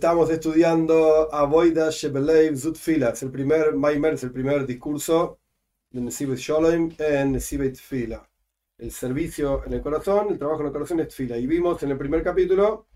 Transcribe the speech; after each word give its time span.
Estamos 0.00 0.30
estudiando 0.30 1.28
Avoida 1.30 1.90
Shebelev 1.90 2.56
Zutfila. 2.56 3.10
Es 3.10 3.22
el 3.22 3.30
primer 3.30 3.74
Maimer, 3.74 4.14
es 4.14 4.22
el 4.24 4.32
primer 4.32 4.66
discurso 4.66 5.40
de 5.90 6.00
Nesibet 6.00 6.38
Sholem 6.38 6.90
en 6.98 7.32
Nesibet 7.32 7.76
Fila. 7.76 8.26
El 8.78 8.92
servicio 8.92 9.62
en 9.66 9.74
el 9.74 9.82
corazón, 9.82 10.28
el 10.30 10.38
trabajo 10.38 10.62
en 10.62 10.68
el 10.68 10.72
corazón 10.72 11.00
es 11.00 11.14
Fila. 11.14 11.36
Y 11.36 11.46
vimos 11.46 11.82
en 11.82 11.90
el 11.90 11.98
primer 11.98 12.22
capítulo 12.22 12.86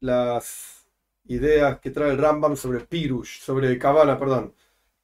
las 0.00 0.86
ideas 1.24 1.80
que 1.80 1.90
trae 1.90 2.10
el 2.10 2.18
Rambam 2.18 2.54
sobre 2.54 2.80
Pirush, 2.80 3.40
sobre 3.40 3.78
Kavana, 3.78 4.18
perdón. 4.18 4.54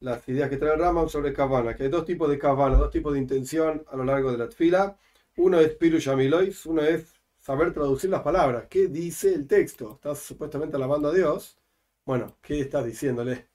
Las 0.00 0.28
ideas 0.28 0.50
que 0.50 0.58
trae 0.58 0.74
el 0.74 0.80
Rambam 0.80 1.08
sobre 1.08 1.32
Kavana, 1.32 1.74
que 1.74 1.84
hay 1.84 1.88
dos 1.88 2.04
tipos 2.04 2.28
de 2.28 2.38
Kavana, 2.38 2.76
dos 2.76 2.90
tipos 2.90 3.14
de 3.14 3.20
intención 3.20 3.86
a 3.90 3.96
lo 3.96 4.04
largo 4.04 4.32
de 4.32 4.36
la 4.36 4.50
Tfila. 4.50 4.98
Uno 5.38 5.60
es 5.60 5.74
Pirush 5.76 6.10
Amilois, 6.10 6.66
uno 6.66 6.82
es 6.82 7.15
saber 7.46 7.72
traducir 7.72 8.10
las 8.10 8.22
palabras. 8.22 8.66
¿Qué 8.68 8.88
dice 8.88 9.32
el 9.32 9.46
texto? 9.46 9.92
Estás 9.94 10.18
supuestamente 10.20 10.76
alabando 10.76 11.08
a 11.10 11.14
Dios. 11.14 11.56
Bueno, 12.04 12.36
¿qué 12.42 12.60
estás 12.60 12.84
diciéndole? 12.84 13.46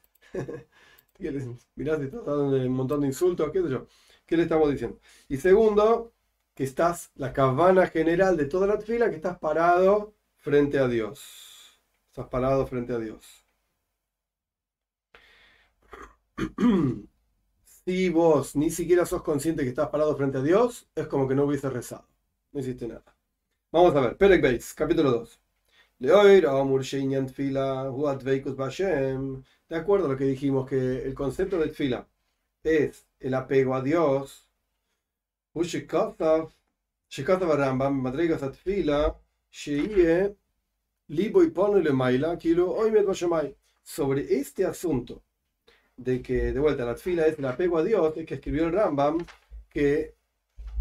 Mirás, 1.76 2.00
te 2.00 2.06
estás 2.06 2.26
dando 2.26 2.56
un 2.56 2.70
montón 2.70 3.02
de 3.02 3.08
insultos, 3.08 3.52
qué 3.52 3.62
sé 3.62 3.70
yo. 3.70 3.88
¿Qué 4.26 4.38
le 4.38 4.44
estamos 4.44 4.72
diciendo? 4.72 4.98
Y 5.28 5.38
segundo, 5.38 6.14
que 6.56 6.64
estás, 6.64 7.12
la 7.16 7.34
cabana 7.34 7.88
general 7.88 8.38
de 8.38 8.46
toda 8.46 8.66
la 8.66 8.80
fila, 8.80 9.10
que 9.10 9.18
estás 9.18 9.38
parado 9.40 10.14
frente 10.38 10.80
a 10.80 10.88
Dios. 10.88 11.82
Estás 12.08 12.28
parado 12.30 12.66
frente 12.68 12.94
a 12.94 12.98
Dios. 13.00 13.46
si 17.86 18.10
vos 18.10 18.56
ni 18.56 18.70
siquiera 18.70 19.06
sos 19.06 19.22
consciente 19.22 19.64
que 19.64 19.70
estás 19.70 19.90
parado 19.90 20.16
frente 20.16 20.38
a 20.38 20.42
Dios, 20.42 20.88
es 20.96 21.08
como 21.08 21.28
que 21.28 21.36
no 21.36 21.44
hubiese 21.44 21.70
rezado. 21.70 22.08
No 22.54 22.62
hiciste 22.62 22.88
nada. 22.88 23.16
Vamos 23.74 23.96
a 23.96 24.02
ver, 24.02 24.18
Perek 24.18 24.42
Beis, 24.42 24.74
capítulo 24.74 25.12
2. 25.12 25.40
De 29.70 29.76
acuerdo 29.78 30.08
a 30.08 30.10
lo 30.10 30.18
que 30.18 30.26
dijimos, 30.26 30.68
que 30.70 31.04
el 31.04 31.14
concepto 31.14 31.58
de 31.58 31.70
fila 31.70 32.06
es 32.64 33.08
el 33.20 33.34
apego 33.34 33.74
a 33.74 33.82
Dios. 33.82 34.50
Sobre 43.84 44.36
este 44.36 44.66
asunto 44.66 45.24
de 45.96 46.22
que, 46.22 46.52
de 46.52 46.60
vuelta, 46.60 46.84
la 46.84 46.96
fila 46.96 47.26
es 47.26 47.40
el 47.40 47.46
apego 47.46 47.78
a 47.78 47.84
Dios, 47.84 48.18
es 48.18 48.26
que 48.26 48.34
escribió 48.36 48.66
el 48.66 48.74
Rambam 48.74 49.26
que 49.70 50.16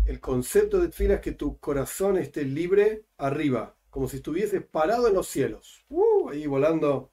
el 0.07 0.21
concepto 0.21 0.79
de 0.79 0.89
tfila 0.89 1.15
es 1.15 1.21
que 1.21 1.33
tu 1.33 1.59
corazón 1.59 2.17
esté 2.17 2.45
libre 2.45 3.05
arriba, 3.19 3.77
como 3.91 4.09
si 4.09 4.17
estuvieses 4.17 4.63
parado 4.63 5.09
en 5.09 5.15
los 5.15 5.29
cielos, 5.29 5.85
uh, 5.89 6.29
ahí 6.31 6.47
volando 6.47 7.13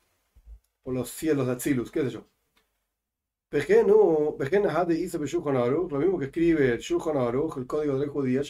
por 0.83 0.93
los 0.93 1.09
cielos 1.09 1.47
de 1.47 1.53
Atzilus, 1.53 1.91
qué 1.91 2.01
sé 2.03 2.09
yo. 2.11 2.25
Lo 5.89 5.99
mismo 5.99 6.19
que 6.19 6.25
escribe 6.25 6.73
el 6.73 6.79
Shulchan 6.79 7.17
Aruch, 7.17 7.57
el 7.57 7.65
código 7.65 7.97
de 7.97 8.05
la 8.05 8.11
judía, 8.11 8.41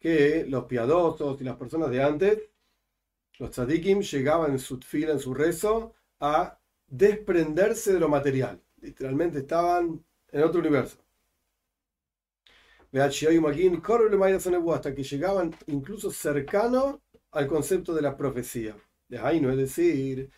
que 0.00 0.44
los 0.48 0.64
piadosos 0.64 1.40
y 1.40 1.44
las 1.44 1.56
personas 1.56 1.90
de 1.90 2.02
antes, 2.02 2.50
los 3.38 3.50
tzadikim, 3.50 4.00
llegaban 4.00 4.52
en 4.52 4.58
su 4.58 4.78
tfila, 4.78 5.12
en 5.12 5.20
su 5.20 5.32
rezo, 5.32 5.94
a 6.20 6.58
desprenderse 6.86 7.92
de 7.92 8.00
lo 8.00 8.08
material. 8.08 8.60
Literalmente 8.80 9.38
estaban 9.38 10.04
en 10.34 10.42
otro 10.42 10.60
universo. 10.60 10.98
Hasta 14.74 14.94
que 14.94 15.02
llegaban 15.02 15.54
incluso 15.66 16.10
cercano 16.10 17.02
al 17.30 17.46
concepto 17.46 17.94
de 17.94 18.02
la 18.02 18.16
profecía. 18.16 18.76
De 19.08 19.18
ahí 19.18 19.40
no 19.40 19.50
es 19.50 19.56
decir, 19.56 20.30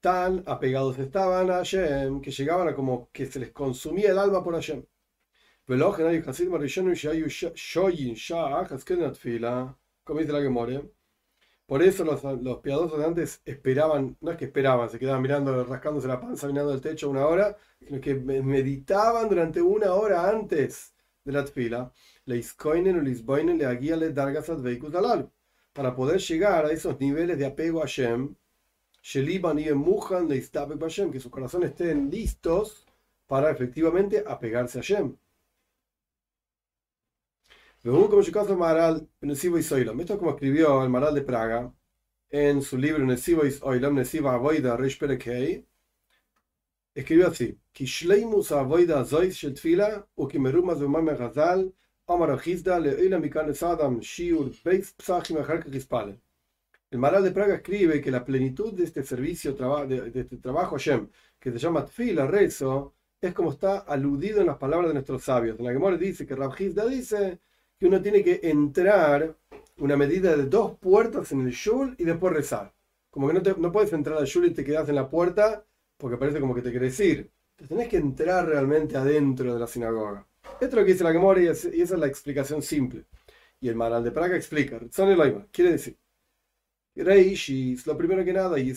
tan 0.00 0.42
apegados 0.46 0.98
estaban 0.98 1.50
a 1.50 1.54
Hashem 1.56 2.20
que 2.20 2.30
llegaban 2.30 2.68
a 2.68 2.74
como 2.74 3.10
que 3.12 3.26
se 3.26 3.40
les 3.40 3.50
consumía 3.50 4.10
el 4.10 4.18
alma 4.18 4.44
por 4.44 4.54
Hashem. 4.54 4.84
Como 10.04 10.20
dice 10.20 10.32
la 10.32 10.42
que 10.42 10.48
more. 10.48 10.99
Por 11.70 11.84
eso 11.84 12.02
los, 12.04 12.24
los, 12.24 12.58
piadosos 12.58 12.98
de 12.98 13.04
antes 13.04 13.42
esperaban, 13.44 14.16
no 14.20 14.32
es 14.32 14.36
que 14.36 14.46
esperaban, 14.46 14.90
se 14.90 14.98
quedaban 14.98 15.22
mirando, 15.22 15.62
rascándose 15.62 16.08
la 16.08 16.20
panza, 16.20 16.48
mirando 16.48 16.74
el 16.74 16.80
techo 16.80 17.08
una 17.08 17.24
hora, 17.24 17.56
sino 17.78 18.00
que 18.00 18.16
meditaban 18.16 19.28
durante 19.28 19.62
una 19.62 19.92
hora 19.92 20.28
antes 20.28 20.92
de 21.24 21.30
la 21.30 21.44
tfila, 21.44 21.92
para 25.72 25.94
poder 25.94 26.18
llegar 26.18 26.66
a 26.66 26.72
esos 26.72 26.98
niveles 26.98 27.38
de 27.38 27.46
apego 27.46 27.84
a 27.84 27.86
Shem, 27.86 28.34
que 31.12 31.20
sus 31.20 31.30
corazones 31.30 31.70
estén 31.70 32.10
listos 32.10 32.84
para 33.28 33.48
efectivamente 33.48 34.24
apegarse 34.26 34.80
a 34.80 34.82
Shem. 34.82 35.16
Esto 37.82 38.20
es 38.20 38.30
como 40.18 40.30
escribió 40.32 40.82
el 40.82 40.90
Maral 40.90 41.14
de 41.14 41.22
Praga 41.22 41.72
en 42.28 42.60
su 42.60 42.76
libro 42.76 43.06
Nesivo 43.06 43.46
is 43.46 43.62
Oilam, 43.62 43.94
Nesiva 43.94 44.34
Avoida 44.34 44.76
Rish 44.76 44.98
Perekei. 44.98 45.66
Escribió 46.94 47.28
así: 47.28 47.58
Kishleimus 47.72 48.52
Avoida 48.52 49.02
Zois 49.06 49.34
Shel 49.34 49.54
Tfila, 49.54 50.06
Ukimerumas 50.14 50.78
Bemame 50.78 51.14
Gazal, 51.14 51.74
Omar 52.04 52.32
Achizda, 52.32 52.78
Leila 52.78 53.18
Mikan 53.18 53.54
Sadam, 53.54 54.00
Shiur, 54.00 54.52
Beis 54.62 54.92
Psachim 54.98 55.38
Acharka 55.38 55.70
Gispale. 55.70 56.20
El 56.90 56.98
Maral 56.98 57.24
de 57.24 57.30
Praga 57.30 57.54
escribe 57.54 58.02
que 58.02 58.10
la 58.10 58.26
plenitud 58.26 58.74
de 58.74 58.84
este 58.84 59.02
servicio, 59.02 59.54
de, 59.54 60.10
de 60.10 60.20
este 60.20 60.36
trabajo 60.36 60.76
Hashem, 60.76 61.08
que 61.38 61.50
se 61.50 61.58
llama 61.58 61.86
Tfila, 61.86 62.26
rezo, 62.26 62.94
es 63.22 63.32
como 63.32 63.52
está 63.52 63.78
aludido 63.78 64.42
en 64.42 64.48
las 64.48 64.58
palabras 64.58 64.88
de 64.88 64.94
nuestros 64.94 65.24
sabios. 65.24 65.58
En 65.58 65.64
la 65.64 65.72
Gemara 65.72 65.96
dice 65.96 66.26
que 66.26 66.36
Rabjizda 66.36 66.84
dice 66.84 67.40
que 67.80 67.86
uno 67.86 68.02
tiene 68.02 68.22
que 68.22 68.40
entrar 68.42 69.34
una 69.78 69.96
medida 69.96 70.36
de 70.36 70.44
dos 70.44 70.76
puertas 70.76 71.32
en 71.32 71.40
el 71.40 71.50
shul 71.50 71.94
y 71.98 72.04
después 72.04 72.34
rezar. 72.34 72.74
Como 73.08 73.26
que 73.26 73.32
no, 73.32 73.40
no 73.56 73.72
puedes 73.72 73.90
entrar 73.94 74.18
al 74.18 74.26
shul 74.26 74.44
y 74.44 74.50
te 74.50 74.62
quedas 74.62 74.86
en 74.90 74.96
la 74.96 75.08
puerta 75.08 75.64
porque 75.96 76.18
parece 76.18 76.40
como 76.40 76.54
que 76.54 76.60
te 76.60 76.72
querés 76.72 77.00
ir. 77.00 77.30
Te 77.56 77.66
tenés 77.66 77.88
que 77.88 77.96
entrar 77.96 78.46
realmente 78.46 78.98
adentro 78.98 79.54
de 79.54 79.60
la 79.60 79.66
sinagoga. 79.66 80.26
Esto 80.60 80.66
es 80.66 80.74
lo 80.74 80.84
que 80.84 80.92
dice 80.92 81.04
la 81.04 81.12
Gemora 81.12 81.40
y, 81.40 81.46
esa 81.46 81.68
es 81.70 81.90
la 81.90 82.06
explicación 82.06 82.60
simple. 82.62 83.06
Y 83.60 83.68
el 83.68 83.76
Maral 83.76 84.04
de 84.04 84.10
Praga 84.10 84.36
explica, 84.36 84.78
quiere 85.50 85.72
decir, 85.72 85.96
Reishis, 86.94 87.86
lo 87.86 87.96
primero 87.96 88.22
que 88.24 88.32
nada, 88.34 88.58
y 88.58 88.74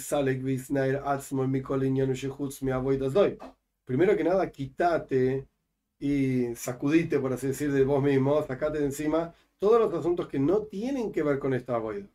Primero 3.86 4.16
que 4.16 4.24
nada, 4.24 4.50
quítate 4.50 5.47
y 6.03 6.53
sacudite, 6.56 7.18
por 7.18 7.31
así 7.31 7.47
decir, 7.47 7.72
de 7.72 7.86
vos 7.86 8.03
mismo, 8.03 8.44
sacate 8.44 8.80
de 8.80 8.88
encima 8.88 9.34
todos 9.58 9.80
los 9.80 9.94
asuntos 9.94 10.28
que 10.28 10.38
no 10.38 10.64
tienen 10.64 11.14
que 11.14 11.24
ver 11.24 11.40
con 11.40 11.53
esta 11.53 11.78
boida. 11.78 12.09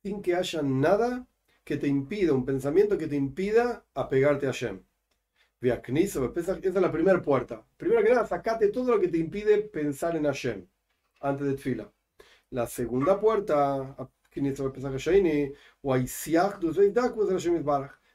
Sin 0.00 0.22
que 0.22 0.36
haya 0.36 0.62
nada 0.62 1.26
que 1.64 1.76
te 1.76 1.88
impida, 1.88 2.34
un 2.34 2.44
pensamiento 2.44 2.96
que 2.96 3.08
te 3.08 3.16
impida 3.16 3.84
apegarte 3.94 4.46
a 4.46 4.52
Shem. 4.52 4.80
Esa 5.60 6.56
es 6.62 6.74
la 6.74 6.92
primera 6.92 7.20
puerta. 7.20 7.66
Primero 7.76 8.04
que 8.04 8.10
nada, 8.10 8.28
sacate 8.28 8.68
todo 8.68 8.94
lo 8.94 9.00
que 9.00 9.08
te 9.08 9.18
impide 9.18 9.58
pensar 9.62 10.14
en 10.14 10.22
Hashem 10.22 10.68
antes 11.20 11.48
de 11.48 11.56
fila. 11.56 11.92
La 12.50 12.68
segunda 12.68 13.18
puerta, 13.18 13.96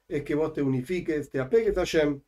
es 0.07 0.23
que 0.23 0.35
vos 0.35 0.53
te 0.53 0.61
unifiques, 0.61 1.29
te 1.29 1.39
apegues 1.39 1.77
a 1.77 1.81
Hashem. 1.81 2.21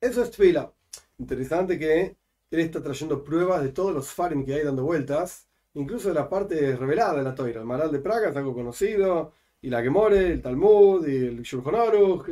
Eso 0.00 0.22
es 0.22 0.30
Tfila. 0.30 0.72
Interesante 1.18 1.78
que 1.78 2.16
él 2.50 2.60
está 2.60 2.82
trayendo 2.82 3.24
pruebas 3.24 3.62
de 3.62 3.70
todos 3.70 3.94
los 3.94 4.10
farim 4.10 4.44
que 4.44 4.54
hay 4.54 4.64
dando 4.64 4.84
vueltas, 4.84 5.48
incluso 5.74 6.08
de 6.08 6.14
la 6.14 6.28
parte 6.28 6.76
revelada 6.76 7.18
de 7.18 7.24
la 7.24 7.34
Toira. 7.34 7.60
El 7.60 7.66
Maral 7.66 7.90
de 7.90 8.00
Praga 8.00 8.30
es 8.30 8.36
algo 8.36 8.54
conocido, 8.54 9.32
y 9.60 9.70
la 9.70 9.82
Gemore, 9.82 10.32
el 10.32 10.42
Talmud, 10.42 11.06
y 11.06 11.16
el 11.26 11.42
Shulchan 11.42 11.74
Aruch. 11.74 12.26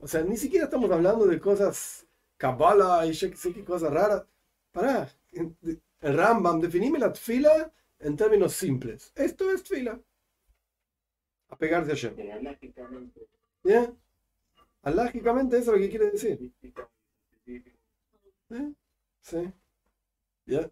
O 0.00 0.08
sea, 0.08 0.22
ni 0.22 0.36
siquiera 0.36 0.64
estamos 0.64 0.90
hablando 0.90 1.26
de 1.26 1.38
cosas 1.38 2.06
Kabbalah 2.38 3.04
y 3.06 3.14
sé 3.14 3.30
qué 3.30 3.64
cosas 3.64 3.92
raras. 3.92 4.24
Pará, 4.72 5.08
el 5.32 6.16
Rambam, 6.16 6.60
definime 6.60 6.98
la 6.98 7.12
Tfila 7.12 7.70
en 8.02 8.16
términos 8.16 8.52
simples. 8.52 9.12
Esto 9.14 9.50
es 9.50 9.62
Tfila 9.62 10.00
apegarse 11.52 11.92
a 11.92 11.94
Hashem. 11.94 12.14
¿Ya? 13.64 13.94
Alágicamente 14.82 15.58
eso 15.58 15.74
es 15.74 15.80
lo 15.80 15.84
que 15.84 15.90
quiere 15.90 16.10
decir. 16.10 16.52
¿Eh? 18.50 18.72
Sí. 19.20 19.52
¿Ya? 20.46 20.70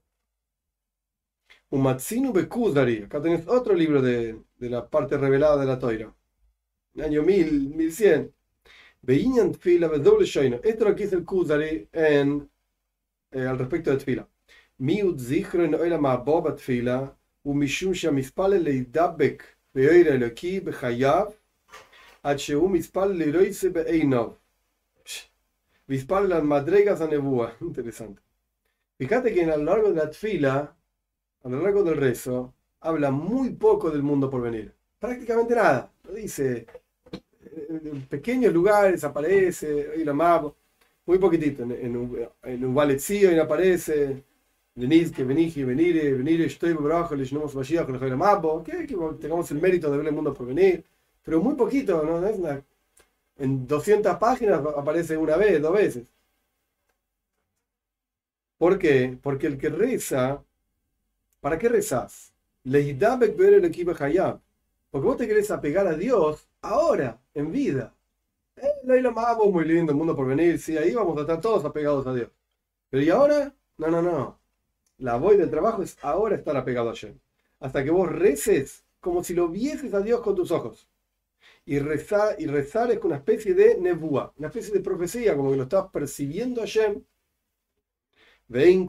Umatsinu 1.70 2.32
Bekudari. 2.32 3.02
Acá 3.04 3.22
tenés 3.22 3.46
otro 3.46 3.74
libro 3.74 4.02
de, 4.02 4.42
de, 4.56 4.70
la 4.70 4.88
parte 4.88 5.16
revelada 5.16 5.58
de 5.58 5.66
la 5.66 5.78
Toira. 5.78 6.14
Año 6.98 7.22
1000, 7.22 7.74
1100. 7.74 8.34
Veían 9.02 9.52
tfila, 9.52 9.88
doble 9.88 10.26
shoino. 10.26 10.56
Esto 10.56 10.84
es 10.84 10.90
lo 10.90 10.96
que 10.96 11.04
dice 11.04 11.16
el 11.16 11.24
Kuzari 11.24 11.88
en, 11.92 12.50
eh, 13.30 13.46
al 13.46 13.58
respecto 13.58 13.90
de 13.90 13.98
tfila. 13.98 14.28
Miut 14.78 15.18
zichron 15.18 15.74
oila 15.74 15.98
ma 15.98 16.16
boba 16.16 16.54
tfila, 16.56 17.16
u 17.43 17.53
mishum 17.53 17.93
shamispale 17.93 18.59
leidabek 18.59 19.41
beoira 19.73 20.11
eloki 20.15 20.65
bechayav, 20.65 21.33
עד 22.25 22.37
שהוא 22.37 22.71
מספל 22.71 23.05
לרויסה 23.05 23.69
בעיניו. 23.69 24.31
Vispal 25.87 26.27
las 26.27 26.43
madregas 26.43 27.01
a 27.01 27.07
Nebúa. 27.07 27.53
Interesante. 27.61 28.19
Fíjate 28.97 29.33
que 29.33 29.43
a 29.43 29.57
lo 29.57 29.63
largo 29.63 29.91
de 29.91 30.03
la 30.03 30.11
fila, 30.11 30.75
a 31.43 31.49
lo 31.49 31.61
largo 31.61 31.83
del 31.83 31.97
rezo, 31.97 32.55
habla 32.81 33.11
muy 33.11 33.51
poco 33.51 33.91
del 33.91 34.01
mundo 34.01 34.29
por 34.29 34.41
venir. 34.41 34.73
Prácticamente 34.99 35.53
nada. 35.53 35.91
Dice, 36.11 36.65
en 37.69 38.07
pequeños 38.07 38.51
lugares 38.51 39.03
aparece, 39.03 39.93
y 39.97 40.03
lo 40.03 40.15
más, 40.15 40.41
muy 41.05 41.19
poquitito. 41.19 41.61
En, 41.63 41.95
un, 41.95 42.27
en 42.41 42.65
un 42.65 42.97
y 43.09 43.39
aparece, 43.39 44.23
venid, 44.80 45.12
que 45.14 45.24
venís, 45.24 45.54
venir, 45.54 46.16
venir, 46.16 46.40
estoy 46.42 46.72
brazo, 46.74 47.14
le 47.16 47.24
llamamos 47.24 47.54
Mashiach, 47.54 47.88
le 47.88 48.16
mapo, 48.16 48.62
que 48.64 48.86
tengamos 49.20 49.50
el 49.50 49.60
mérito 49.60 49.90
de 49.90 49.98
ver 49.98 50.06
el 50.08 50.14
mundo 50.14 50.34
por 50.34 50.46
venir. 50.46 50.84
Pero 51.22 51.40
muy 51.42 51.54
poquito, 51.54 52.02
¿no? 52.04 52.26
Es 52.26 52.38
en 53.38 53.66
200 53.66 54.16
páginas 54.18 54.60
aparece 54.76 55.16
una 55.16 55.36
vez, 55.36 55.60
dos 55.62 55.72
veces. 55.72 56.06
¿Por 58.58 58.78
qué? 58.78 59.18
Porque 59.22 59.46
el 59.48 59.58
que 59.58 59.68
reza, 59.70 60.44
¿para 61.40 61.58
qué 61.58 61.68
rezas? 61.68 62.32
Porque 62.62 62.96
vos 65.06 65.16
te 65.16 65.26
querés 65.26 65.50
apegar 65.50 65.86
a 65.86 65.94
Dios 65.94 66.48
ahora, 66.62 67.20
en 67.34 67.52
vida. 67.52 67.94
Eh, 68.56 69.00
lo 69.02 69.12
más 69.12 69.36
muy 69.38 69.64
lindo, 69.64 69.92
el 69.92 69.98
mundo 69.98 70.16
por 70.16 70.26
venir, 70.26 70.58
sí, 70.58 70.76
ahí 70.76 70.94
vamos 70.94 71.16
a 71.18 71.22
estar 71.22 71.40
todos 71.40 71.64
apegados 71.64 72.06
a 72.06 72.14
Dios. 72.14 72.30
Pero 72.90 73.02
¿y 73.04 73.10
ahora? 73.10 73.54
No, 73.78 73.88
no, 73.90 74.02
no. 74.02 74.39
La 75.00 75.16
voz 75.16 75.36
del 75.38 75.50
trabajo 75.50 75.82
es 75.82 75.96
ahora 76.02 76.36
estar 76.36 76.56
apegado 76.56 76.90
a 76.90 76.94
Dios. 76.94 77.20
Hasta 77.58 77.82
que 77.82 77.90
vos 77.90 78.10
reces 78.10 78.84
como 79.00 79.24
si 79.24 79.34
lo 79.34 79.48
vieses 79.48 79.94
a 79.94 80.00
Dios 80.00 80.20
con 80.20 80.36
tus 80.36 80.50
ojos 80.50 80.90
y 81.64 81.78
rezar, 81.78 82.36
y 82.38 82.46
rezar 82.46 82.90
es 82.90 82.98
una 83.02 83.16
especie 83.16 83.54
de 83.54 83.78
nebúa, 83.78 84.32
una 84.36 84.48
especie 84.48 84.74
de 84.74 84.80
profecía, 84.80 85.36
como 85.36 85.50
que 85.50 85.56
lo 85.56 85.62
estás 85.64 85.88
percibiendo 85.90 86.62
a 86.62 86.66
Shem. 86.66 87.02
Ven, 88.48 88.88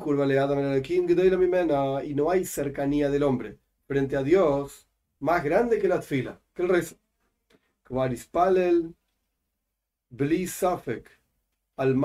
y 2.04 2.14
no 2.16 2.32
hay 2.32 2.46
cercanía 2.46 3.10
del 3.10 3.24
hombre 3.24 3.58
frente 3.86 4.18
a 4.18 4.24
Dios 4.24 4.88
más 5.20 5.44
grande 5.44 5.80
que 5.80 5.88
la 5.88 6.00
tfila, 6.00 6.42
que 6.54 6.64
el 6.64 6.70
rezo. 6.70 6.96
al 11.78 11.96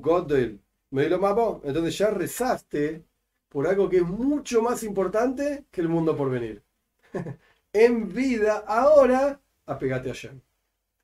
Godel. 0.00 0.60
Entonces 0.92 1.98
ya 1.98 2.10
rezaste 2.10 3.04
por 3.50 3.66
algo 3.66 3.90
que 3.90 3.98
es 3.98 4.06
mucho 4.06 4.62
más 4.62 4.82
importante 4.82 5.66
que 5.70 5.82
el 5.82 5.88
mundo 5.88 6.16
por 6.16 6.30
venir. 6.30 6.62
en 7.72 8.08
vida, 8.08 8.64
ahora 8.66 9.40
apegate 9.66 10.10
a 10.10 10.14
Shem. 10.14 10.40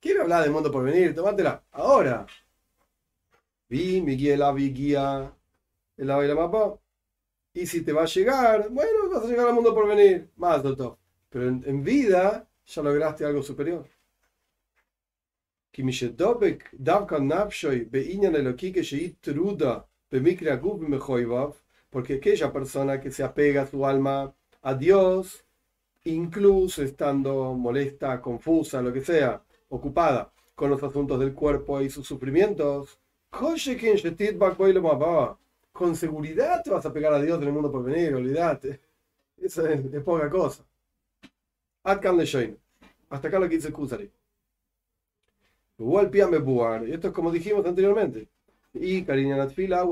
Quiero 0.00 0.22
hablar 0.22 0.42
del 0.44 0.52
mundo 0.52 0.70
por 0.70 0.84
venir, 0.84 1.14
tomátela 1.14 1.64
ahora. 1.72 2.26
Vi, 3.68 4.00
Miguel, 4.00 4.42
vi 4.54 4.72
guía, 4.72 5.34
el 5.96 6.06
la 6.06 6.34
mapa. 6.34 6.78
Y 7.52 7.66
si 7.66 7.82
te 7.82 7.92
va 7.92 8.02
a 8.02 8.06
llegar, 8.06 8.68
bueno, 8.70 9.08
vas 9.10 9.24
a 9.24 9.26
llegar 9.26 9.48
al 9.48 9.54
mundo 9.54 9.74
por 9.74 9.88
venir, 9.88 10.30
más 10.36 10.62
doctor. 10.62 10.98
Pero 11.30 11.48
en, 11.48 11.82
vida 11.82 12.48
ya 12.66 12.82
lograste 12.82 13.24
algo 13.24 13.42
superior. 13.42 13.88
Porque 21.96 22.16
aquella 22.16 22.52
persona 22.52 23.00
que 23.00 23.10
se 23.10 23.24
apega 23.24 23.66
su 23.66 23.86
alma 23.86 24.34
a 24.60 24.74
Dios 24.74 25.46
incluso 26.04 26.82
estando 26.82 27.54
molesta, 27.54 28.20
confusa, 28.20 28.82
lo 28.82 28.92
que 28.92 29.00
sea, 29.00 29.42
ocupada 29.70 30.30
con 30.54 30.68
los 30.68 30.82
asuntos 30.82 31.18
del 31.18 31.32
cuerpo 31.32 31.80
y 31.80 31.88
sus 31.88 32.06
sufrimientos, 32.06 32.98
con 35.72 35.96
seguridad 35.96 36.62
te 36.62 36.70
vas 36.70 36.84
a 36.84 36.92
pegar 36.92 37.14
a 37.14 37.22
Dios 37.22 37.40
en 37.40 37.48
el 37.48 37.54
mundo 37.54 37.72
por 37.72 37.82
venir, 37.82 38.14
olvídate. 38.14 38.78
Eso 39.38 39.66
es, 39.66 39.80
poca 40.02 40.28
cosa. 40.28 40.66
Hasta 43.08 43.28
acá 43.28 43.38
lo 43.38 43.48
que 43.48 43.56
dice 43.56 43.72
Kusari. 43.72 44.12
Y 45.78 46.92
esto 46.92 47.08
es 47.08 47.14
como 47.14 47.30
dijimos 47.30 47.64
anteriormente. 47.64 48.28
Y 48.75 49.03
cariño 49.03 49.35
la 49.35 49.47
tfila, 49.47 49.85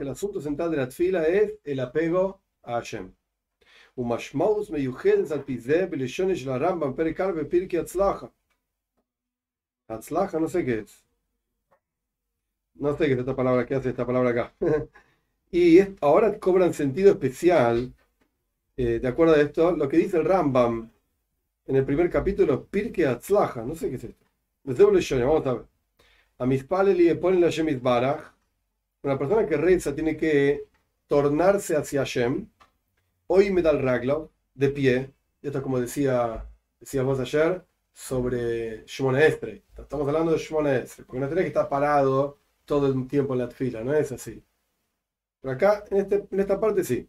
el 0.00 0.08
asunto 0.08 0.40
central 0.40 0.70
de 0.70 0.76
la 0.76 0.88
tfila 0.88 1.26
es 1.26 1.54
el 1.64 1.80
apego 1.80 2.40
a 2.62 2.76
Hashem. 2.76 3.12
ומשמעות 3.98 4.70
מיוחדת 4.70 5.30
על 5.30 5.42
פי 5.42 5.58
זה 5.58 5.86
בלשונו 5.86 6.36
של 6.36 6.50
הרמב"ם, 6.50 6.94
פרק 6.94 7.20
א' 7.20 7.32
בפרקי 7.32 7.78
הצלחה. 7.78 8.26
הצלחה, 9.88 10.38
no 10.38 10.48
sé 10.48 10.64
qué 10.64 10.80
es. 10.80 11.04
No 12.74 12.96
sé 12.96 13.06
qué 13.06 13.12
es 13.12 13.18
esta 13.20 13.36
palabra, 13.36 13.66
qué 13.66 13.74
hace 13.76 13.90
esta 13.90 14.04
palabra 14.06 14.30
acá. 14.30 14.54
y 15.52 15.78
ahora 16.00 16.38
cobran 16.40 16.74
sentido 16.74 17.12
especial, 17.12 17.92
eh, 18.76 18.98
de 18.98 19.08
acuerdo 19.08 19.34
a 19.34 19.40
esto, 19.40 19.76
lo 19.76 19.88
que 19.88 19.98
dice 19.98 20.16
el 20.16 20.24
Rambam 20.24 20.90
en 21.66 21.76
el 21.76 21.84
primer 21.84 22.10
capítulo, 22.10 22.66
Pirke 22.66 23.06
Atzlaja, 23.06 23.62
no 23.62 23.74
sé 23.76 23.90
qué 23.90 23.96
es 23.96 24.04
esto. 24.04 24.26
Vamos 24.64 25.46
a 25.46 25.54
ver. 25.54 25.67
A 26.39 26.45
mis 26.45 26.63
paleli 26.63 27.13
ponen 27.15 27.41
la 27.41 27.49
Shemit 27.49 27.81
Baraj. 27.81 28.21
Una 29.03 29.17
persona 29.17 29.45
que 29.45 29.57
reza 29.57 29.93
tiene 29.93 30.15
que 30.15 30.67
tornarse 31.07 31.75
hacia 31.75 32.01
Hashem 32.01 32.47
Hoy 33.27 33.51
me 33.51 33.61
da 33.61 33.71
el 33.71 33.81
raglo, 33.81 34.31
de 34.55 34.69
pie. 34.69 35.13
Esto 35.41 35.57
es 35.59 35.63
como 35.63 35.79
decía, 35.79 36.45
decíamos 36.79 37.19
ayer 37.19 37.63
sobre 37.93 38.85
Shimon 38.85 39.17
Estre. 39.17 39.63
Estamos 39.77 40.07
hablando 40.07 40.31
de 40.31 40.37
Shimon 40.37 40.67
Estre, 40.67 41.03
porque 41.03 41.19
no 41.19 41.27
tenés 41.27 41.43
que 41.43 41.49
estar 41.49 41.69
parado 41.69 42.37
todo 42.65 42.87
el 42.87 43.07
tiempo 43.07 43.33
en 43.33 43.39
la 43.39 43.49
fila, 43.49 43.83
no 43.83 43.93
es 43.93 44.11
así. 44.11 44.41
Pero 45.41 45.53
acá, 45.53 45.83
en, 45.91 45.97
este, 45.97 46.25
en 46.31 46.39
esta 46.39 46.59
parte 46.59 46.83
sí. 46.83 47.07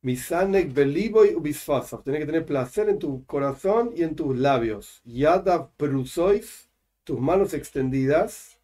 Misanek 0.00 0.72
beliboy 0.72 1.34
ubisfasov. 1.34 2.02
Tenés 2.02 2.20
que 2.20 2.26
tener 2.26 2.46
placer 2.46 2.88
en 2.88 2.98
tu 2.98 3.24
corazón 3.26 3.92
y 3.94 4.02
en 4.02 4.16
tus 4.16 4.36
labios. 4.36 5.02
Yada 5.04 5.70
perusois, 5.76 6.68
tus 7.04 7.18
manos 7.18 7.54
extendidas. 7.54 8.58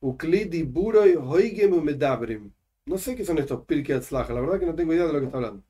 Uklidi 0.00 0.62
buroy 0.62 1.14
hoigem 1.14 1.82
medabrim. 1.82 2.52
No 2.86 2.98
sé 2.98 3.16
qué 3.16 3.24
son 3.24 3.38
estos 3.38 3.64
Pirkei 3.64 4.00
la 4.10 4.40
verdad 4.40 4.60
que 4.60 4.66
no 4.66 4.74
tengo 4.74 4.92
idea 4.92 5.06
de 5.06 5.12
lo 5.12 5.20
que 5.20 5.26
está 5.26 5.38
hablando. 5.38 5.62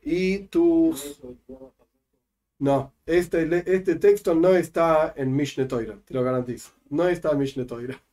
Y 0.00 0.38
tus... 0.46 1.20
No, 2.58 2.94
este, 3.04 3.62
este 3.66 3.96
texto 3.96 4.34
no 4.34 4.54
está 4.54 5.12
en 5.16 5.34
Mishneh 5.34 5.66
Toira, 5.66 5.98
te 6.04 6.14
lo 6.14 6.22
garantizo. 6.22 6.70
No 6.88 7.08
está 7.08 7.32
en 7.32 7.38
Mishneh 7.38 7.64
Toira. 7.64 8.00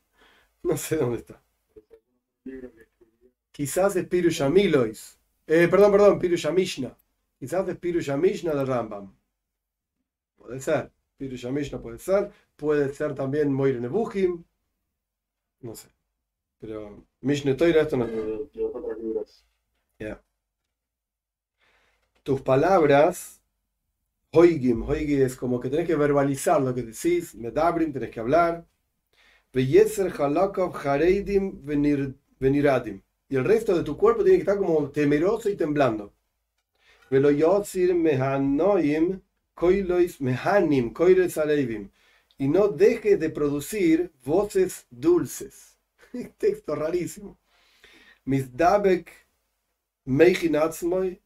No 0.64 0.78
sé 0.78 0.96
dónde 0.96 1.18
está. 1.18 1.42
Quizás 3.52 3.96
es 3.96 4.06
Pirushamilois. 4.06 5.18
Eh, 5.46 5.68
perdón, 5.68 5.92
perdón, 5.92 6.18
Pirushamishnah. 6.18 6.96
Quizás 7.38 7.68
es 7.68 7.76
Pirushamishnah 7.76 8.54
de 8.54 8.64
Rambam. 8.64 9.14
Puede 10.36 10.58
ser. 10.60 10.90
Pirushamishnah 11.16 11.80
puede 11.80 11.98
ser. 11.98 12.30
Puede 12.56 12.92
ser 12.94 13.14
también 13.14 13.52
Moire 13.52 13.80
Nebuchim. 13.80 14.44
No 15.60 15.74
sé. 15.74 15.88
Pero 16.60 17.04
Mishneh 17.20 17.54
Toira 17.54 17.82
esto 17.82 17.96
no 17.96 18.06
Tus 22.22 22.40
palabras, 22.40 23.42
hoigim, 24.30 24.82
hoigim 24.82 25.20
es 25.20 25.36
como 25.36 25.60
que 25.60 25.68
tenés 25.68 25.86
que 25.86 25.94
verbalizar 25.94 26.58
lo 26.62 26.74
que 26.74 26.82
decís, 26.82 27.34
medabrim, 27.34 27.92
tenés 27.92 28.10
que 28.10 28.20
hablar. 28.20 28.66
Halakov 29.52 30.74
hareidim 30.74 31.62
veniradim. 32.40 33.02
Y 33.28 33.36
el 33.36 33.44
resto 33.44 33.76
de 33.76 33.84
tu 33.84 33.96
cuerpo 33.98 34.24
tiene 34.24 34.38
que 34.38 34.42
estar 34.42 34.56
como 34.56 34.90
temeroso 34.90 35.50
y 35.50 35.56
temblando. 35.56 36.14
Veloyotzir 37.10 37.94
mehanoim 37.94 39.20
koilois 39.54 40.20
mehanim 40.20 40.92
koilois 40.92 41.38
aleivim. 41.38 41.90
Y 42.38 42.48
no 42.48 42.68
dejes 42.68 43.18
de 43.20 43.30
producir 43.30 44.12
voces 44.24 44.86
dulces. 44.90 45.78
Texto 46.38 46.74
rarísimo. 46.74 47.38
Misdabek 48.24 49.10
meijinatzmoy. 50.04 51.20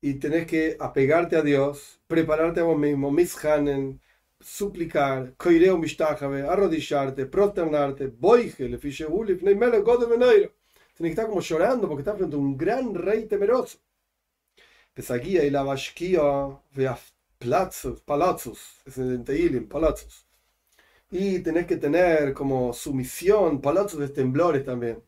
Y 0.00 0.14
tenés 0.14 0.46
que 0.46 0.76
apegarte 0.78 1.36
a 1.36 1.42
Dios, 1.42 2.00
prepararte 2.06 2.60
a 2.60 2.64
vos 2.64 2.78
mismo, 2.78 3.10
mishanen, 3.10 4.00
suplicar, 4.40 5.34
koireo 5.36 5.76
mishtajabe, 5.76 6.42
arrodillarte, 6.42 7.26
prosternarte, 7.26 8.06
boige, 8.06 8.68
le 8.68 8.78
fichebulif, 8.78 9.42
neimelo, 9.42 9.82
godemeneiro. 9.82 10.52
Tenés 10.94 11.10
que 11.10 11.20
estar 11.20 11.26
como 11.26 11.40
llorando 11.40 11.88
porque 11.88 12.02
estás 12.02 12.16
frente 12.16 12.36
a 12.36 12.38
un 12.38 12.56
gran 12.56 12.94
rey 12.94 13.26
temeroso. 13.26 13.78
Pesaguía 14.98 15.44
y 15.44 15.50
la 15.50 15.62
vasquía, 15.62 16.20
palazos, 17.38 18.00
palazos, 18.00 18.82
es 18.84 18.98
en 18.98 19.24
Teilim, 19.24 19.68
palazos. 19.68 20.26
Y 21.08 21.38
tenés 21.38 21.66
que 21.66 21.76
tener 21.76 22.34
como 22.34 22.72
sumisión, 22.72 23.60
palazos 23.60 24.00
de 24.00 24.08
temblores 24.08 24.64
también. 24.64 25.00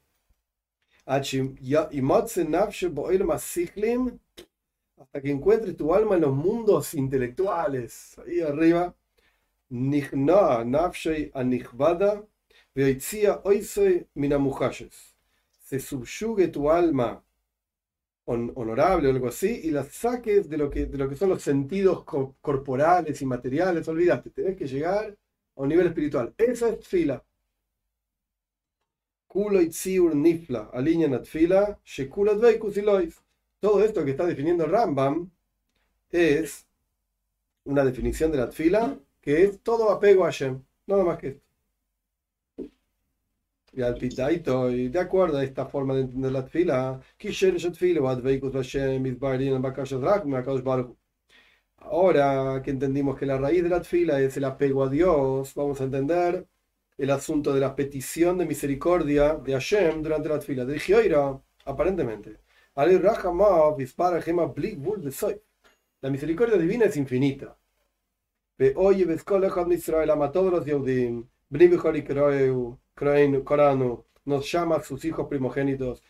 Hasta 4.97 5.21
que 5.21 5.33
encuentres 5.33 5.77
tu 5.77 5.93
alma 5.93 6.15
en 6.15 6.21
los 6.21 6.37
mundos 6.37 6.95
intelectuales. 6.95 8.17
Ahí 8.25 8.41
arriba. 8.43 8.95
Se 15.65 15.81
subyugue 15.81 16.47
tu 16.47 16.71
alma 16.71 17.25
honorable 18.31 19.09
o 19.09 19.11
algo 19.11 19.29
así 19.29 19.61
y 19.65 19.71
la 19.71 19.85
saques 19.85 20.49
de 20.49 20.57
lo 20.57 20.71
que, 20.71 20.87
de 20.87 20.99
lo 20.99 21.09
que 21.09 21.17
son 21.17 21.31
los 21.31 21.43
sentidos 21.43 22.05
corporales 22.05 23.21
y 23.21 23.27
materiales. 23.27 23.89
Olvídate, 23.89 24.31
tenés 24.31 24.57
que 24.57 24.67
llegar 24.67 25.17
a 25.57 25.63
un 25.63 25.69
nivel 25.69 25.89
espiritual. 25.89 26.35
Esa 26.39 26.69
es 26.69 26.87
fila. 26.87 27.23
Kulo 29.27 29.61
itziur 29.61 30.15
nifla, 30.15 30.71
alinean 30.73 31.25
fila, 31.25 31.79
shekulat 31.85 32.41
Todo 33.61 33.85
esto 33.85 34.05
que 34.05 34.11
está 34.13 34.27
definiendo 34.27 34.67
Rambam 34.67 35.31
es 36.11 36.67
una 37.65 37.85
definición 37.85 38.33
de 38.33 38.39
la 38.39 38.51
fila 38.51 38.99
que 39.21 39.45
es 39.45 39.61
todo 39.61 39.91
apego 39.91 40.25
a 40.25 40.27
Hashem, 40.27 40.63
nada 40.87 41.05
más 41.05 41.19
que 41.19 41.29
esto. 41.29 41.50
Y 43.73 43.83
al 43.83 43.97
pitaito, 43.97 44.71
y 44.71 44.89
de 44.89 44.99
acuerdo 44.99 45.39
a 45.39 45.45
esta 45.45 45.67
forma 45.67 45.95
de 45.95 46.03
entender 46.03 46.33
la 46.33 46.43
fila, 46.43 47.01
Ahora 51.79 52.63
que 52.63 52.71
entendimos 52.71 53.19
que 53.19 53.27
la 53.27 53.39
raíz 53.39 53.63
de 53.63 53.69
la 53.69 53.83
fila 53.83 54.21
es 54.21 54.37
el 54.37 54.45
apego 54.45 54.85
a 54.85 54.89
Dios, 54.89 55.55
vamos 55.55 55.81
a 55.81 55.85
entender 55.85 56.47
el 56.99 57.11
asunto 57.11 57.55
de 57.55 57.61
la 57.61 57.75
petición 57.75 58.39
de 58.39 58.47
misericordia 58.47 59.35
de 59.37 59.53
Hashem 59.53 60.03
durante 60.03 60.29
la 60.29 60.41
fila. 60.41 60.65
De 60.65 60.79
Gioira, 60.79 61.41
aparentemente. 61.65 62.39
La 66.03 66.11
misericordia 66.11 66.57
divina 66.59 66.85
es 66.87 66.97
infinita. 66.97 67.57
Oye, 68.77 69.07
ama 70.11 70.31
todos 70.31 70.53
los 70.53 70.67
Yehudim, 70.67 71.27
Nos 74.25 74.53
llama 74.53 74.77
a 74.77 74.83
sus 74.83 75.05
hijos 75.05 75.27
primogénitos. 75.27 76.03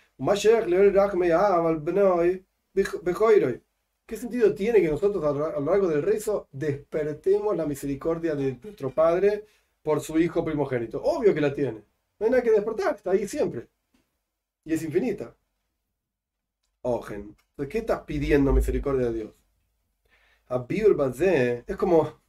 ¿Qué 4.06 4.16
sentido 4.16 4.54
tiene 4.54 4.80
que 4.80 4.88
nosotros 4.88 5.24
a 5.24 5.60
lo 5.60 5.70
largo 5.70 5.86
del 5.86 6.02
rezo 6.02 6.48
despertemos 6.50 7.56
la 7.56 7.64
misericordia 7.64 8.34
de 8.34 8.58
nuestro 8.60 8.90
Padre 8.90 9.44
por 9.82 10.00
su 10.00 10.18
hijo 10.18 10.44
primogénito? 10.44 11.00
Obvio 11.00 11.32
que 11.32 11.40
la 11.40 11.54
tiene. 11.54 11.84
No 12.18 12.26
hay 12.26 12.30
nada 12.30 12.42
que 12.42 12.50
despertar, 12.50 12.96
está 12.96 13.12
ahí 13.12 13.28
siempre. 13.28 13.68
Y 14.64 14.74
es 14.74 14.82
infinita. 14.82 15.34
Ojen. 16.82 17.36
¿qué 17.68 17.78
estás 17.78 18.02
pidiendo 18.02 18.52
misericordia 18.52 19.06
de 19.06 19.12
Dios? 19.12 19.34
A 20.48 20.66
es 21.66 21.76
como 21.76 22.19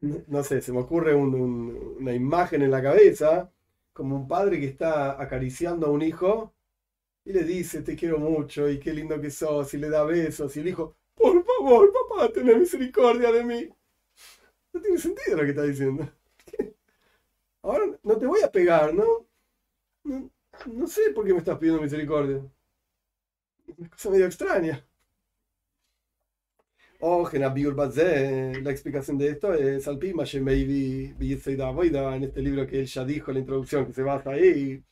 no 0.00 0.42
sé, 0.42 0.60
se 0.60 0.72
me 0.72 0.80
ocurre 0.80 1.14
una 1.14 2.12
imagen 2.14 2.62
en 2.62 2.70
la 2.70 2.82
cabeza, 2.82 3.50
como 3.92 4.16
un 4.16 4.28
padre 4.28 4.60
que 4.60 4.66
está 4.66 5.20
acariciando 5.20 5.86
a 5.86 5.90
un 5.90 6.02
hijo 6.02 6.54
y 7.24 7.32
le 7.32 7.44
dice, 7.44 7.82
te 7.82 7.96
quiero 7.96 8.18
mucho 8.18 8.68
y 8.70 8.78
qué 8.80 8.92
lindo 8.94 9.20
que 9.20 9.30
sos, 9.30 9.74
y 9.74 9.78
le 9.78 9.90
da 9.90 10.04
besos, 10.04 10.56
y 10.56 10.60
el 10.60 10.68
hijo, 10.68 10.96
por 11.14 11.44
favor, 11.44 11.92
papá, 11.92 12.32
ten 12.32 12.58
misericordia 12.58 13.32
de 13.32 13.44
mí. 13.44 13.68
No 14.72 14.80
tiene 14.80 14.98
sentido 14.98 15.36
lo 15.36 15.42
que 15.44 15.50
está 15.50 15.62
diciendo. 15.64 16.08
Ahora 17.62 17.84
no 18.02 18.18
te 18.18 18.26
voy 18.26 18.40
a 18.42 18.50
pegar, 18.50 18.94
¿no? 18.94 19.26
No, 20.04 20.30
no 20.66 20.86
sé 20.86 21.10
por 21.14 21.26
qué 21.26 21.32
me 21.32 21.40
estás 21.40 21.58
pidiendo 21.58 21.82
misericordia. 21.82 22.42
Una 23.76 23.88
cosa 23.88 24.10
medio 24.10 24.26
extraña. 24.26 24.84
O 27.00 27.30
la 27.32 28.70
explicación 28.70 29.18
de 29.18 29.28
esto 29.28 29.54
es 29.54 29.86
al 29.86 29.98
Pima 29.98 30.24
en 30.24 32.24
este 32.24 32.42
libro 32.42 32.66
que 32.66 32.80
él 32.80 32.86
ya 32.86 33.04
dijo 33.04 33.30
en 33.30 33.34
la 33.36 33.40
introducción, 33.40 33.86
que 33.86 33.92
se 33.92 34.02
basa 34.02 34.30
ahí, 34.30 34.82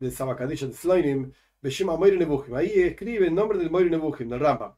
de 0.00 0.10
Sabakadisha 0.10 0.66
de 0.66 0.72
Sloinim, 0.72 1.32
Ahí 2.56 2.72
escribe 2.74 3.28
el 3.28 3.34
nombre 3.36 3.58
del 3.58 3.70
Moir 3.70 3.88
Nebuchim, 3.88 4.28
del 4.28 4.40
Ramba. 4.40 4.76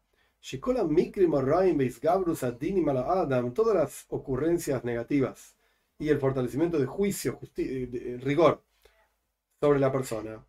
Todas 3.55 3.75
las 3.75 4.05
ocurrencias 4.09 4.85
negativas 4.85 5.57
y 5.99 6.11
el 6.11 6.19
fortalecimiento 6.19 6.79
de 6.79 6.85
juicio, 6.85 7.41
de 7.57 8.19
rigor 8.21 8.63
sobre 9.61 9.81
la 9.81 9.91
persona. 9.91 10.45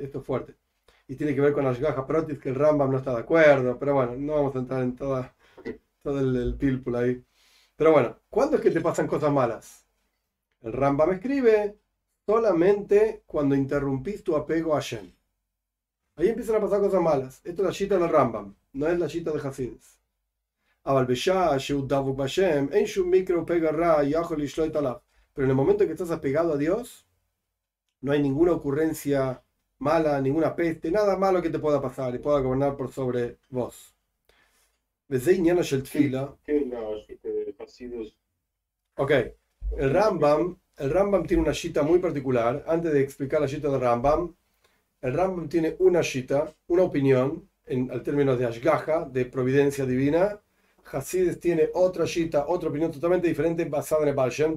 Esto 0.00 0.20
es 0.20 0.24
fuerte 0.24 0.59
y 1.10 1.16
tiene 1.16 1.34
que 1.34 1.40
ver 1.40 1.52
con 1.52 1.64
las 1.64 1.80
gajas 1.80 2.04
Protis, 2.04 2.38
que 2.38 2.50
el 2.50 2.54
Rambam 2.54 2.92
no 2.92 2.98
está 2.98 3.12
de 3.12 3.22
acuerdo, 3.22 3.76
pero 3.80 3.94
bueno, 3.94 4.14
no 4.16 4.34
vamos 4.34 4.54
a 4.54 4.60
entrar 4.60 4.80
en 4.80 4.94
toda, 4.94 5.34
todo 6.02 6.20
el, 6.20 6.36
el 6.36 6.56
ahí. 6.94 7.24
Pero 7.74 7.90
bueno, 7.90 8.20
¿cuándo 8.30 8.56
es 8.56 8.62
que 8.62 8.70
te 8.70 8.80
pasan 8.80 9.08
cosas 9.08 9.32
malas? 9.32 9.84
El 10.60 10.72
Rambam 10.72 11.10
escribe 11.10 11.80
solamente 12.24 13.24
cuando 13.26 13.56
interrumpís 13.56 14.22
tu 14.22 14.36
apego 14.36 14.76
a 14.76 14.80
Shem. 14.80 15.12
Ahí 16.14 16.28
empiezan 16.28 16.54
a 16.54 16.60
pasar 16.60 16.78
cosas 16.78 17.02
malas. 17.02 17.40
Esto 17.42 17.62
es 17.62 17.66
la 17.66 17.74
chita 17.74 17.98
del 17.98 18.08
Rambam, 18.08 18.54
no 18.74 18.86
es 18.86 18.96
la 18.96 19.08
chita 19.08 19.32
de 19.32 19.40
Hasidus. 19.40 19.98
Pero 20.84 21.00
en 25.44 25.50
el 25.50 25.56
momento 25.56 25.86
que 25.86 25.92
estás 25.92 26.12
apegado 26.12 26.52
a 26.52 26.56
Dios, 26.56 27.04
no 28.00 28.12
hay 28.12 28.22
ninguna 28.22 28.52
ocurrencia 28.52 29.42
mala, 29.80 30.20
ninguna 30.20 30.54
peste, 30.54 30.90
nada 30.90 31.16
malo 31.16 31.42
que 31.42 31.50
te 31.50 31.58
pueda 31.58 31.80
pasar 31.80 32.14
y 32.14 32.18
pueda 32.18 32.40
gobernar 32.40 32.76
por 32.76 32.92
sobre 32.92 33.38
vos. 33.48 33.94
Ok, 38.96 39.10
el 39.78 39.90
Rambam, 39.92 40.56
el 40.76 40.90
Rambam 40.90 41.26
tiene 41.26 41.42
una 41.42 41.52
shita 41.52 41.82
muy 41.82 41.98
particular. 41.98 42.64
Antes 42.66 42.92
de 42.92 43.00
explicar 43.00 43.40
la 43.40 43.46
shita 43.46 43.68
del 43.68 43.80
Rambam, 43.80 44.34
el 45.00 45.14
Rambam 45.14 45.48
tiene 45.48 45.76
una 45.78 46.02
shita, 46.02 46.52
una 46.68 46.82
opinión, 46.82 47.48
en 47.66 47.90
al 47.90 48.02
término 48.02 48.36
de 48.36 48.46
Ashgaha, 48.46 49.08
de 49.10 49.24
providencia 49.24 49.86
divina. 49.86 50.38
Hasides 50.92 51.40
tiene 51.40 51.70
otra 51.72 52.04
shita, 52.04 52.46
otra 52.48 52.68
opinión 52.68 52.90
totalmente 52.90 53.28
diferente 53.28 53.64
basada 53.64 54.02
en 54.02 54.08
el 54.08 54.14
Baal 54.14 54.30
Shem 54.30 54.56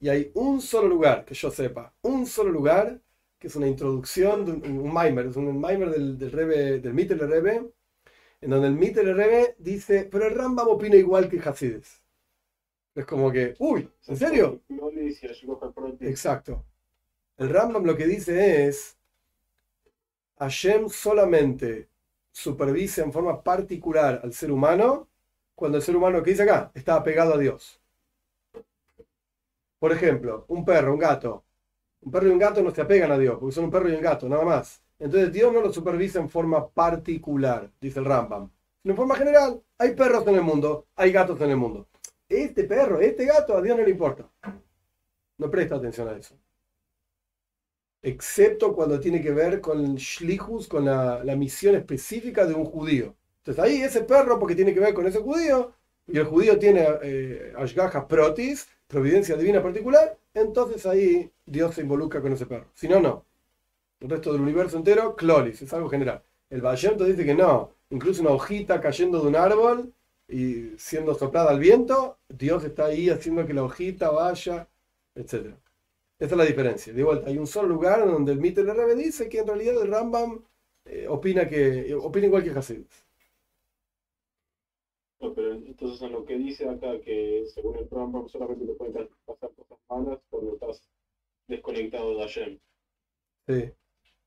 Y 0.00 0.08
hay 0.08 0.30
un 0.34 0.60
solo 0.60 0.86
lugar, 0.86 1.24
que 1.24 1.34
yo 1.34 1.50
sepa, 1.50 1.92
un 2.02 2.26
solo 2.26 2.50
lugar 2.50 3.00
que 3.44 3.48
es 3.48 3.56
una 3.56 3.68
introducción, 3.68 4.46
de 4.46 4.52
un, 4.52 4.78
un 4.78 4.90
Maimer, 4.90 5.26
es 5.26 5.36
un 5.36 5.60
Maimer 5.60 5.90
del, 5.90 6.16
del, 6.16 6.32
Rebe, 6.32 6.78
del 6.80 7.28
Rebe, 7.28 7.70
en 8.40 8.48
donde 8.48 8.68
el 8.68 8.72
Mittel 8.72 9.14
Rebe 9.14 9.54
dice, 9.58 10.08
pero 10.10 10.28
el 10.28 10.34
Rambam 10.34 10.66
opina 10.68 10.96
igual 10.96 11.28
que 11.28 11.38
Hasides. 11.40 12.02
Es 12.94 13.04
como 13.04 13.30
que, 13.30 13.54
uy, 13.58 13.86
¿en 14.06 14.16
serio? 14.16 14.62
Exacto. 16.08 16.64
El 17.36 17.50
Rambam 17.50 17.84
lo 17.84 17.94
que 17.94 18.06
dice 18.06 18.66
es, 18.66 18.96
Hashem 20.38 20.88
solamente 20.88 21.90
supervisa 22.32 23.02
en 23.02 23.12
forma 23.12 23.42
particular 23.42 24.22
al 24.24 24.32
ser 24.32 24.52
humano 24.52 25.06
cuando 25.54 25.76
el 25.76 25.84
ser 25.84 25.96
humano 25.96 26.22
que 26.22 26.30
dice 26.30 26.44
acá 26.44 26.72
está 26.72 26.94
apegado 26.94 27.34
a 27.34 27.38
Dios. 27.38 27.78
Por 29.78 29.92
ejemplo, 29.92 30.46
un 30.48 30.64
perro, 30.64 30.94
un 30.94 30.98
gato, 30.98 31.43
un 32.04 32.10
perro 32.10 32.28
y 32.28 32.30
un 32.30 32.38
gato 32.38 32.62
no 32.62 32.70
se 32.70 32.82
apegan 32.82 33.10
a 33.12 33.18
Dios, 33.18 33.36
porque 33.38 33.54
son 33.54 33.64
un 33.64 33.70
perro 33.70 33.88
y 33.88 33.94
un 33.94 34.02
gato, 34.02 34.28
nada 34.28 34.44
más. 34.44 34.82
Entonces 34.98 35.32
Dios 35.32 35.52
no 35.52 35.60
lo 35.60 35.72
supervisa 35.72 36.20
en 36.20 36.28
forma 36.28 36.68
particular, 36.68 37.70
dice 37.80 37.98
el 37.98 38.04
Rambam. 38.04 38.50
Sino 38.82 38.92
en 38.92 38.96
forma 38.96 39.16
general, 39.16 39.62
hay 39.78 39.94
perros 39.94 40.26
en 40.26 40.36
el 40.36 40.42
mundo, 40.42 40.86
hay 40.94 41.10
gatos 41.10 41.40
en 41.40 41.50
el 41.50 41.56
mundo. 41.56 41.88
Este 42.28 42.64
perro, 42.64 43.00
este 43.00 43.24
gato, 43.24 43.56
a 43.56 43.62
Dios 43.62 43.76
no 43.76 43.84
le 43.84 43.90
importa. 43.90 44.28
No 45.38 45.50
presta 45.50 45.76
atención 45.76 46.08
a 46.08 46.16
eso. 46.16 46.36
Excepto 48.02 48.74
cuando 48.74 49.00
tiene 49.00 49.22
que 49.22 49.32
ver 49.32 49.60
con 49.60 49.94
Shlichus, 49.96 50.68
con 50.68 50.84
la, 50.84 51.22
misión 51.36 51.74
específica 51.74 52.44
de 52.44 52.54
un 52.54 52.66
judío. 52.66 53.16
Entonces 53.38 53.64
ahí 53.64 53.80
ese 53.80 54.02
perro, 54.02 54.38
porque 54.38 54.54
tiene 54.54 54.74
que 54.74 54.80
ver 54.80 54.92
con 54.92 55.06
ese 55.06 55.20
judío, 55.20 55.72
y 56.06 56.18
el 56.18 56.24
judío 56.24 56.58
tiene 56.58 56.86
eh, 57.02 57.54
Protis, 58.06 58.68
providencia 58.86 59.36
divina 59.36 59.62
particular, 59.62 60.16
entonces 60.34 60.84
ahí 60.86 61.30
Dios 61.46 61.74
se 61.74 61.82
involucra 61.82 62.20
con 62.20 62.32
ese 62.32 62.46
perro. 62.46 62.66
Si 62.74 62.88
no, 62.88 63.00
no. 63.00 63.24
El 64.00 64.10
resto 64.10 64.32
del 64.32 64.42
universo 64.42 64.76
entero, 64.76 65.16
cloris, 65.16 65.62
es 65.62 65.72
algo 65.72 65.88
general. 65.88 66.22
El 66.50 66.60
Vallento 66.60 67.04
dice 67.04 67.24
que 67.24 67.34
no. 67.34 67.70
Incluso 67.90 68.22
una 68.22 68.30
hojita 68.30 68.80
cayendo 68.80 69.20
de 69.20 69.28
un 69.28 69.36
árbol 69.36 69.92
y 70.28 70.72
siendo 70.78 71.14
soplada 71.14 71.50
al 71.50 71.60
viento, 71.60 72.18
Dios 72.28 72.64
está 72.64 72.86
ahí 72.86 73.08
haciendo 73.10 73.46
que 73.46 73.54
la 73.54 73.62
hojita 73.62 74.10
vaya, 74.10 74.68
etc. 75.14 75.54
Esa 76.18 76.34
es 76.34 76.36
la 76.36 76.44
diferencia. 76.44 76.92
De 76.92 77.02
vuelta, 77.02 77.28
hay 77.28 77.38
un 77.38 77.46
solo 77.46 77.68
lugar 77.68 78.06
donde 78.06 78.32
el 78.32 78.40
mito 78.40 78.62
de 78.62 78.72
Rebe 78.72 78.94
dice 78.94 79.28
que 79.28 79.38
en 79.40 79.46
realidad 79.46 79.82
el 79.82 79.90
Rambam 79.90 80.42
eh, 80.84 81.06
opina, 81.08 81.48
que, 81.48 81.94
opina 81.94 82.26
igual 82.26 82.44
que. 82.44 82.84
Pero 85.32 85.52
entonces 85.52 86.02
en 86.02 86.12
lo 86.12 86.24
que 86.24 86.36
dice 86.36 86.68
acá 86.68 87.00
que 87.00 87.44
según 87.54 87.76
el 87.76 87.88
Rambam 87.90 88.28
solamente 88.28 88.66
te 88.66 88.72
pueden 88.74 89.08
pasar 89.24 89.50
cosas 89.54 89.78
malas 89.88 90.18
cuando 90.28 90.54
estás 90.54 90.82
desconectado 91.46 92.16
de 92.16 92.20
Hashem. 92.22 92.58
Sí. 93.46 93.70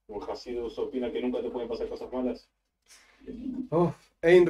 Como 0.08 0.24
Hasidus 0.24 0.80
opina 0.80 1.12
que 1.12 1.22
nunca 1.22 1.42
te 1.42 1.50
pueden 1.50 1.68
pasar 1.68 1.90
cosas 1.90 2.12
malas. 2.14 2.50
Oh, 3.72 3.94
Ein. 4.22 4.46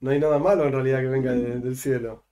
No 0.00 0.10
hay 0.10 0.18
nada 0.20 0.38
malo 0.38 0.64
en 0.64 0.72
realidad 0.72 1.00
que 1.00 1.06
venga 1.08 1.32
de- 1.32 1.60
del 1.60 1.76
cielo. 1.76 2.24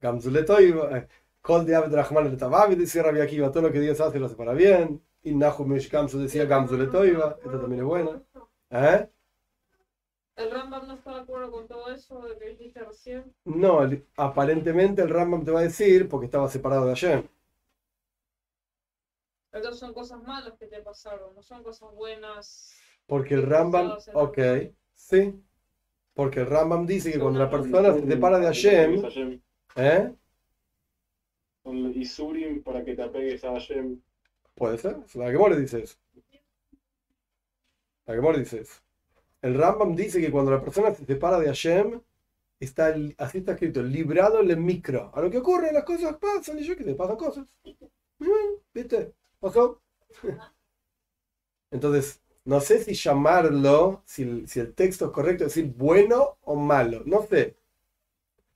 Gamzuletoiva, 0.00 0.98
eh, 0.98 1.08
Kol 1.40 1.64
Diabet 1.66 1.92
Rahman 1.92 2.30
Letavavi, 2.30 2.74
decía 2.76 3.02
Rabbi 3.02 3.20
Akiva, 3.20 3.50
todo 3.50 3.64
lo 3.64 3.72
que 3.72 3.80
Dios 3.80 4.00
hace 4.00 4.18
lo 4.18 4.26
hace 4.26 4.36
para 4.36 4.52
bien. 4.54 5.02
Y 5.22 5.34
Nahum 5.34 5.68
Mesh 5.68 5.90
Gamzu 5.90 6.18
decía 6.18 6.44
Gamzuletoiva, 6.46 7.36
esto 7.44 7.60
también 7.60 7.80
es 7.82 7.86
bueno. 7.86 8.22
¿Eh? 8.70 9.08
El 10.40 10.50
Rambam 10.50 10.88
no 10.88 10.94
está 10.94 11.14
de 11.14 11.20
acuerdo 11.20 11.50
con 11.50 11.68
todo 11.68 11.92
eso 11.92 12.20
de 12.22 12.38
que 12.38 12.48
dijiste 12.50 12.80
recién. 12.82 13.34
No, 13.44 13.82
el- 13.82 14.06
aparentemente 14.16 15.02
el 15.02 15.10
Rambam 15.10 15.44
te 15.44 15.50
va 15.50 15.60
a 15.60 15.64
decir 15.64 16.08
porque 16.08 16.26
estaba 16.26 16.48
separado 16.48 16.86
de 16.86 16.90
Hashem. 16.94 17.28
Entonces 19.52 19.80
son 19.80 19.92
cosas 19.92 20.22
malas 20.22 20.54
que 20.58 20.66
te 20.66 20.80
pasaron, 20.80 21.34
no 21.34 21.42
son 21.42 21.62
cosas 21.62 21.92
buenas. 21.92 22.74
Porque 23.06 23.34
el 23.34 23.42
Rambam, 23.42 23.98
ok, 24.14 24.38
sí. 24.94 25.42
Porque 26.14 26.40
el 26.40 26.46
Rambam 26.46 26.86
dice 26.86 27.12
que 27.12 27.18
cuando 27.18 27.40
la 27.40 27.50
persona 27.50 27.92
se 27.92 28.06
separa 28.06 28.38
de 28.38 28.46
Hashem, 28.46 29.02
Hashem. 29.02 29.40
¿eh? 29.76 30.14
Son 31.62 31.76
Isurim 32.00 32.62
para 32.62 32.84
que 32.84 32.94
te 32.94 33.02
apegues 33.02 33.44
a 33.44 33.52
Hashem. 33.52 34.00
Puede 34.54 34.78
ser, 34.78 34.96
la 35.14 35.30
Gemora 35.30 35.56
dice 35.56 35.82
eso. 35.82 35.96
La 38.06 38.14
Gemora 38.14 38.38
dice 38.38 38.60
eso. 38.60 38.80
El 39.42 39.54
Rambam 39.54 39.94
dice 39.96 40.20
que 40.20 40.30
cuando 40.30 40.50
la 40.50 40.62
persona 40.62 40.94
se 40.94 41.04
separa 41.04 41.38
de 41.38 41.46
Hashem, 41.46 42.00
está, 42.60 42.90
el- 42.90 43.14
así 43.18 43.38
está 43.38 43.52
escrito, 43.52 43.82
librado 43.82 44.40
el 44.40 44.56
micro. 44.58 45.12
A 45.14 45.22
lo 45.22 45.30
que 45.30 45.38
ocurre, 45.38 45.72
las 45.72 45.84
cosas 45.84 46.16
pasan 46.18 46.58
y 46.60 46.64
yo 46.64 46.76
que 46.76 46.84
te 46.84 46.94
pasan 46.94 47.16
cosas. 47.16 47.48
¿Viste? 48.74 49.14
Pasó. 49.38 49.80
Entonces, 51.72 52.20
no 52.44 52.60
sé 52.60 52.82
si 52.82 52.94
llamarlo, 52.94 54.02
si 54.06 54.46
si 54.46 54.60
el 54.60 54.74
texto 54.74 55.06
es 55.06 55.10
correcto, 55.12 55.44
decir 55.44 55.66
bueno 55.76 56.38
o 56.42 56.54
malo. 56.56 57.02
No 57.06 57.22
sé. 57.26 57.56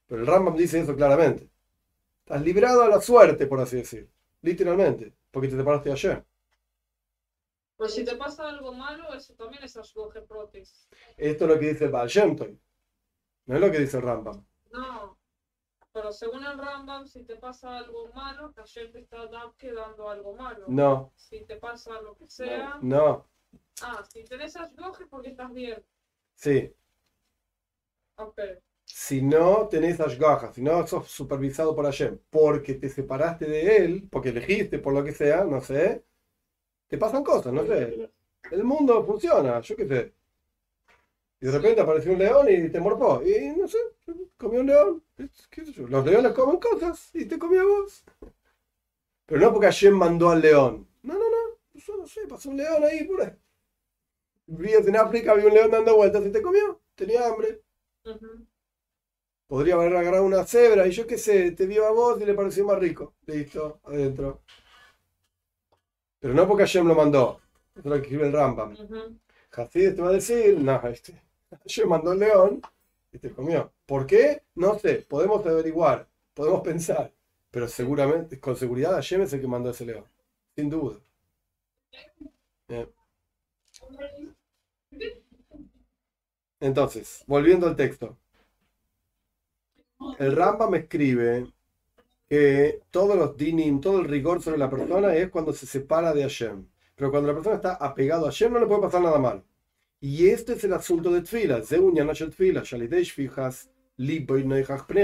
Pero 0.06 0.20
el 0.22 0.26
Rambam 0.26 0.56
dice 0.56 0.80
eso 0.80 0.96
claramente. 0.96 1.50
Estás 2.20 2.42
librado 2.42 2.82
a 2.82 2.88
la 2.88 3.00
suerte, 3.00 3.46
por 3.46 3.60
así 3.60 3.76
decir. 3.78 4.10
Literalmente. 4.42 5.14
Porque 5.30 5.48
te 5.48 5.56
separaste 5.56 5.90
de 5.90 5.96
Hashem. 5.96 6.24
Pero 7.84 7.92
si 7.96 8.02
te 8.04 8.16
pasa 8.16 8.48
algo 8.48 8.72
malo, 8.72 9.12
eso 9.12 9.34
también 9.34 9.62
es 9.62 9.76
Ashgoje 9.76 10.22
Protis. 10.22 10.88
Esto 11.18 11.44
es 11.44 11.50
lo 11.50 11.58
que 11.60 11.68
dice 11.68 11.84
el 11.84 11.90
Baal 11.90 12.08
Shem 12.08 12.34
Tov. 12.34 12.48
No 13.44 13.54
es 13.56 13.60
lo 13.60 13.70
que 13.70 13.78
dice 13.78 13.98
el 13.98 14.02
Rambam. 14.04 14.42
No. 14.72 15.18
Pero 15.92 16.10
según 16.10 16.44
el 16.46 16.56
Rambam, 16.56 17.06
si 17.06 17.24
te 17.24 17.36
pasa 17.36 17.76
algo 17.76 18.08
malo, 18.14 18.54
Hashem 18.56 18.90
te 18.90 19.00
está 19.00 19.26
da- 19.26 19.52
dando 19.74 20.08
algo 20.08 20.34
malo. 20.34 20.64
No, 20.66 21.12
Si 21.14 21.44
te 21.44 21.56
pasa 21.56 22.00
lo 22.00 22.16
que 22.16 22.26
sea. 22.26 22.78
no, 22.80 23.28
Ah, 23.82 24.02
si 24.10 24.24
tenés 24.24 24.56
Ashgoje 24.56 25.04
porque 25.06 25.28
estás 25.28 25.52
bien. 25.52 25.84
sí. 26.34 26.74
Ok. 28.16 28.40
Si 28.86 29.20
no 29.20 29.68
tenés 29.68 30.00
Ashgaha, 30.00 30.52
si 30.54 30.62
no 30.62 30.86
sos 30.86 31.08
supervisado 31.10 31.74
por 31.76 31.84
Hashem, 31.84 32.18
porque 32.30 32.74
te 32.74 32.88
separaste 32.88 33.44
de 33.46 33.76
él, 33.76 34.08
porque 34.10 34.30
elegiste 34.30 34.78
por 34.78 34.94
lo 34.94 35.04
que 35.04 35.12
sea, 35.12 35.44
no 35.44 35.60
sé, 35.60 36.04
te 36.88 36.98
pasan 36.98 37.24
cosas, 37.24 37.52
no 37.52 37.66
sé. 37.66 38.10
El 38.50 38.64
mundo 38.64 39.04
funciona, 39.04 39.60
yo 39.60 39.76
qué 39.76 39.86
sé. 39.88 40.14
Y 41.40 41.46
de 41.46 41.52
repente 41.52 41.80
apareció 41.80 42.12
un 42.12 42.18
león 42.18 42.46
y 42.48 42.70
te 42.70 42.80
morfó. 42.80 43.22
Y 43.22 43.48
no 43.56 43.68
sé, 43.68 43.78
comió 44.36 44.60
un 44.60 44.66
león. 44.66 45.02
¿Qué 45.50 45.64
sé 45.64 45.72
yo? 45.72 45.86
Los 45.88 46.04
leones 46.04 46.32
comen 46.32 46.58
cosas 46.58 47.10
y 47.14 47.26
te 47.26 47.38
comió 47.38 47.62
a 47.62 47.64
vos. 47.64 48.04
Pero 49.26 49.40
no 49.40 49.52
porque 49.52 49.66
Hashem 49.66 49.94
mandó 49.94 50.30
al 50.30 50.40
león. 50.40 50.86
No, 51.02 51.14
no, 51.14 51.30
no. 51.30 51.58
Yo 51.74 51.96
no 51.96 52.06
sé, 52.06 52.26
pasó 52.26 52.50
un 52.50 52.56
león 52.56 52.82
ahí 52.84 53.04
por 53.04 53.22
ahí. 53.22 53.32
Vivías 54.46 54.86
en 54.86 54.96
África, 54.96 55.32
había 55.32 55.46
un 55.46 55.54
león 55.54 55.70
dando 55.70 55.96
vueltas 55.96 56.24
y 56.26 56.30
te 56.30 56.42
comió. 56.42 56.80
Tenía 56.94 57.26
hambre. 57.26 57.62
Podría 59.46 59.74
haber 59.74 59.96
agarrado 59.96 60.24
una 60.24 60.44
cebra 60.44 60.86
y 60.86 60.90
yo 60.90 61.06
qué 61.06 61.18
sé, 61.18 61.52
te 61.52 61.66
vio 61.66 61.86
a 61.86 61.92
vos 61.92 62.20
y 62.20 62.24
le 62.24 62.34
pareció 62.34 62.64
más 62.64 62.78
rico. 62.78 63.14
Listo, 63.26 63.80
adentro. 63.84 64.42
Pero 66.24 66.32
no 66.32 66.48
porque 66.48 66.62
Hashem 66.62 66.88
lo 66.88 66.94
mandó. 66.94 67.38
Es 67.76 67.84
lo 67.84 67.96
que 67.96 68.00
escribe 68.00 68.26
el 68.26 68.32
Rambam. 68.32 68.72
Ujú. 68.72 69.18
Hasid 69.52 69.94
te 69.94 70.00
va 70.00 70.08
a 70.08 70.12
decir, 70.12 70.58
no, 70.58 70.80
este, 70.88 71.20
Hashem 71.50 71.86
mandó 71.86 72.12
el 72.12 72.20
león 72.20 72.62
y 73.12 73.18
te 73.18 73.30
comió. 73.30 73.70
¿Por 73.84 74.06
qué? 74.06 74.42
No 74.54 74.78
sé, 74.78 75.04
podemos 75.06 75.44
averiguar, 75.44 76.08
podemos 76.32 76.62
pensar. 76.62 77.12
Pero 77.50 77.68
seguramente, 77.68 78.40
con 78.40 78.56
seguridad 78.56 78.92
Hashem 78.92 79.20
es 79.20 79.34
el 79.34 79.42
que 79.42 79.46
mandó 79.46 79.68
ese 79.68 79.84
león. 79.84 80.06
Sin 80.56 80.70
duda. 80.70 80.98
Bien. 82.68 82.88
Entonces, 86.58 87.22
volviendo 87.26 87.66
al 87.66 87.76
texto. 87.76 88.16
El 90.18 90.34
Rambam 90.34 90.74
escribe 90.74 91.52
que 92.34 92.80
todos 92.90 93.16
los 93.16 93.36
dinim, 93.36 93.80
todo 93.80 94.00
el 94.00 94.06
rigor 94.06 94.42
sobre 94.42 94.58
la 94.58 94.68
persona 94.68 95.14
es 95.14 95.30
cuando 95.30 95.52
se 95.52 95.66
separa 95.66 96.12
de 96.12 96.22
Hashem. 96.22 96.66
Pero 96.96 97.12
cuando 97.12 97.28
la 97.28 97.34
persona 97.34 97.56
está 97.56 97.74
apegado 97.74 98.26
a 98.26 98.30
Hashem 98.30 98.52
no 98.52 98.58
le 98.58 98.66
puede 98.66 98.82
pasar 98.82 99.02
nada 99.02 99.20
mal. 99.20 99.44
Y 100.00 100.28
este 100.28 100.54
es 100.54 100.64
el 100.64 100.72
asunto 100.72 101.12
de 101.12 101.22
Tfila. 101.22 101.62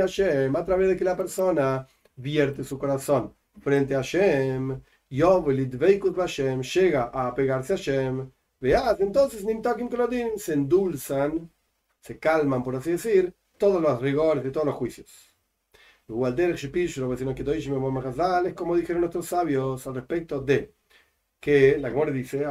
Hashem. 0.01 0.57
A 0.57 0.65
través 0.65 0.89
de 0.89 0.97
que 0.97 1.05
la 1.05 1.17
persona 1.17 1.87
vierte 2.17 2.65
su 2.65 2.79
corazón 2.79 3.33
frente 3.61 3.95
a 3.95 3.99
Hashem. 3.99 4.81
Llega 5.09 5.29
a 7.15 7.29
apegarse 7.29 7.75
a 7.75 7.77
Hashem. 7.77 8.29
Vead, 8.61 9.01
entonces 9.01 9.45
nimtakim 9.45 9.89
koladim 9.89 10.37
se 10.37 10.55
endulzan, 10.55 11.49
se 12.01 12.19
calman, 12.19 12.63
por 12.63 12.77
así 12.77 12.91
decir, 12.91 13.33
todos 13.57 13.81
los 13.81 14.03
rigores 14.03 14.43
de 14.43 14.51
todos 14.51 14.67
los 14.67 14.75
juicios. 14.75 15.30
Es 18.47 18.55
como 18.55 18.77
dijeron 18.77 19.01
nuestros 19.01 19.27
sabios 19.27 19.87
al 19.87 19.95
respecto 19.95 20.41
de 20.41 20.75
que 21.39 21.79
la 21.79 21.91
Gemara 21.91 22.11
dice. 22.11 22.45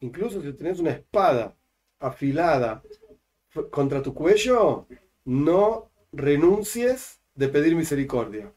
Incluso 0.00 0.42
si 0.42 0.52
tenés 0.54 0.80
una 0.80 0.90
espada 0.90 1.56
afilada 2.00 2.82
contra 3.70 4.02
tu 4.02 4.14
cuello, 4.14 4.86
no 5.24 5.90
renuncies 6.12 7.20
de 7.34 7.48
pedir 7.48 7.76
misericordia. 7.76 8.52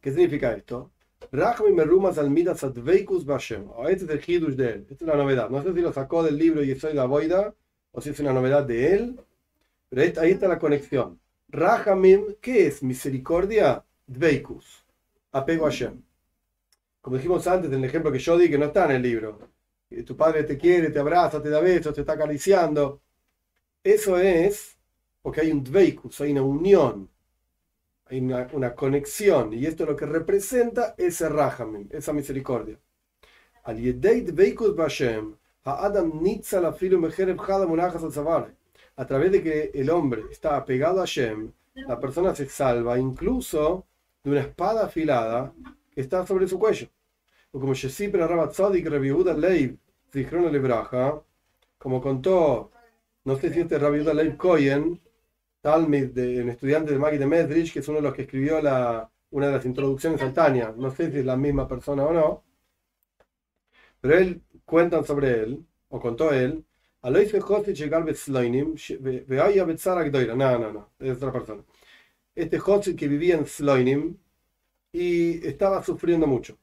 ¿Qué 0.00 0.10
significa 0.10 0.52
esto? 0.52 0.92
Rachmi 1.32 1.72
merumas 1.72 2.18
al 2.18 2.30
midas 2.30 2.62
adveikus 2.62 3.24
bashem. 3.24 3.68
Este 3.88 4.04
es 4.04 4.10
el 4.10 4.22
hidush 4.26 4.54
de 4.54 4.68
él. 4.70 4.86
Esta 4.88 5.04
es 5.04 5.08
la 5.08 5.16
novedad. 5.16 5.50
No 5.50 5.62
sé 5.62 5.74
si 5.74 5.80
lo 5.80 5.92
sacó 5.92 6.22
del 6.22 6.38
libro 6.38 6.62
y 6.62 6.74
soy 6.76 6.94
la 6.94 7.06
boida 7.06 7.54
o 7.98 8.00
si 8.00 8.10
es 8.10 8.20
una 8.20 8.32
novedad 8.32 8.62
de 8.62 8.94
él. 8.94 9.20
Pero 9.88 10.20
ahí 10.20 10.30
está 10.30 10.46
la 10.46 10.58
conexión. 10.58 11.18
Rahamim, 11.48 12.36
¿qué 12.40 12.68
es 12.68 12.80
misericordia? 12.82 13.84
Dveikus. 14.06 14.84
Apego 15.32 15.66
a 15.66 15.70
Hashem. 15.70 16.00
Como 17.00 17.16
dijimos 17.16 17.44
antes 17.48 17.72
en 17.72 17.78
el 17.78 17.84
ejemplo 17.84 18.12
que 18.12 18.20
yo 18.20 18.38
di, 18.38 18.48
que 18.48 18.56
no 18.56 18.66
está 18.66 18.84
en 18.84 18.92
el 18.92 19.02
libro. 19.02 19.50
Tu 20.06 20.16
padre 20.16 20.44
te 20.44 20.56
quiere, 20.56 20.90
te 20.90 21.00
abraza, 21.00 21.42
te 21.42 21.50
da 21.50 21.60
besos, 21.60 21.92
te 21.92 22.02
está 22.02 22.12
acariciando. 22.12 23.00
Eso 23.82 24.16
es 24.16 24.78
porque 25.20 25.40
hay 25.40 25.50
un 25.50 25.64
dveikus, 25.64 26.20
hay 26.20 26.30
una 26.30 26.42
unión 26.42 27.10
hay 28.10 28.20
una, 28.20 28.48
una 28.52 28.74
conexión 28.74 29.52
y 29.52 29.66
esto 29.66 29.82
es 29.82 29.90
lo 29.90 29.96
que 29.96 30.06
representa 30.06 30.94
ese 30.96 31.28
rahamim, 31.28 31.88
esa 31.90 32.14
misericordia. 32.14 32.78
Al 33.64 33.76
yedei 33.76 34.22
dveikus 34.22 34.74
bashem, 34.74 35.36
A 38.96 39.06
través 39.06 39.32
de 39.32 39.42
que 39.42 39.70
el 39.74 39.90
hombre 39.90 40.22
está 40.30 40.56
apegado 40.56 40.98
a 40.98 41.06
Hashem, 41.06 41.52
la 41.74 42.00
persona 42.00 42.34
se 42.34 42.48
salva 42.48 42.98
incluso 42.98 43.86
de 44.24 44.30
una 44.30 44.40
espada 44.40 44.86
afilada 44.86 45.52
que 45.90 46.00
está 46.00 46.26
sobre 46.26 46.48
su 46.48 46.58
cuello. 46.58 46.88
O 47.52 47.60
como 47.60 47.74
Shesipra 47.74 48.26
Rabat 48.26 48.52
Tzadik 48.52 48.86
Reviuda 48.86 49.34
Leiv, 49.34 49.78
Zichron 50.12 50.50
Lebraja, 50.52 51.22
como 51.78 52.00
contó, 52.00 52.70
no 53.24 53.36
sé 53.36 53.52
si 53.52 53.60
este 53.60 53.78
Rabiuda 53.78 54.14
Leiv 54.14 54.36
Cohen, 54.36 55.00
Talmid, 55.60 56.10
de, 56.10 56.42
un 56.42 56.50
estudiante 56.50 56.92
de 56.92 56.98
Maggie 56.98 57.18
de 57.18 57.26
Medrich, 57.26 57.72
que 57.72 57.80
es 57.80 57.88
uno 57.88 57.98
de 57.98 58.02
los 58.02 58.14
que 58.14 58.22
escribió 58.22 58.60
la, 58.60 59.10
una 59.30 59.46
de 59.46 59.52
las 59.52 59.66
introducciones 59.66 60.20
al 60.22 60.32
Tania. 60.32 60.74
No 60.76 60.90
sé 60.90 61.10
si 61.10 61.18
es 61.18 61.26
la 61.26 61.36
misma 61.36 61.68
persona 61.68 62.04
o 62.04 62.12
no. 62.12 62.44
Pero 64.00 64.16
él 64.18 64.42
cuentan 64.68 65.04
sobre 65.04 65.42
él, 65.42 65.64
o 65.88 65.98
contó 65.98 66.32
él, 66.32 66.64
Alois 67.00 67.32
José 67.32 67.74
llegar 67.74 68.04
Sloinim, 68.14 68.74
Veaya 69.26 69.64
Betzara 69.64 70.02
Gdoira. 70.04 70.34
No, 70.34 70.58
no, 70.58 70.72
no, 70.72 70.90
es 70.98 71.16
otra 71.16 71.32
persona. 71.32 71.62
Este 72.34 72.58
José 72.58 72.94
que 72.94 73.08
vivía 73.08 73.36
en 73.36 73.46
Sloinim 73.46 74.16
y 74.92 75.46
estaba 75.46 75.82
sufriendo 75.82 76.26
mucho. 76.26 76.58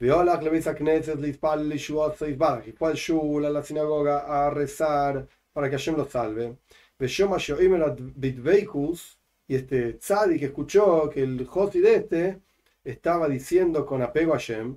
Veolach 0.00 0.42
le 0.42 0.50
ves 0.50 0.66
a 0.66 0.74
Knesset, 0.74 1.20
Lispal, 1.20 1.68
Lishuot, 1.68 2.16
Seisbarach. 2.16 2.66
Y 2.66 2.72
fue 2.72 2.90
al 2.90 2.96
Shul, 2.96 3.44
a 3.44 3.50
la 3.50 3.62
sinagoga, 3.62 4.18
a 4.26 4.50
rezar 4.50 5.28
para 5.52 5.68
que 5.68 5.76
Hashem 5.76 5.96
lo 5.96 6.06
salve. 6.06 6.56
Veshoma 6.98 7.38
Shoimer 7.38 7.94
Bitveikus, 7.98 9.18
y 9.46 9.56
este 9.56 9.94
tzadi 9.94 10.38
que 10.38 10.46
escuchó 10.46 11.08
que 11.10 11.22
el 11.22 11.46
Josi 11.46 11.80
de 11.80 11.94
este 11.94 12.40
estaba 12.82 13.28
diciendo 13.28 13.84
con 13.86 14.02
apego 14.02 14.32
a 14.32 14.38
Hashem, 14.38 14.76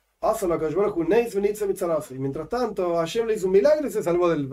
Y 2.11 2.19
mientras 2.19 2.47
tanto, 2.47 2.95
Hashem 2.95 3.25
le 3.27 3.33
hizo 3.33 3.47
un 3.47 3.53
milagro 3.53 3.87
y 3.87 3.91
se 3.91 4.03
salvó 4.03 4.29
del, 4.29 4.47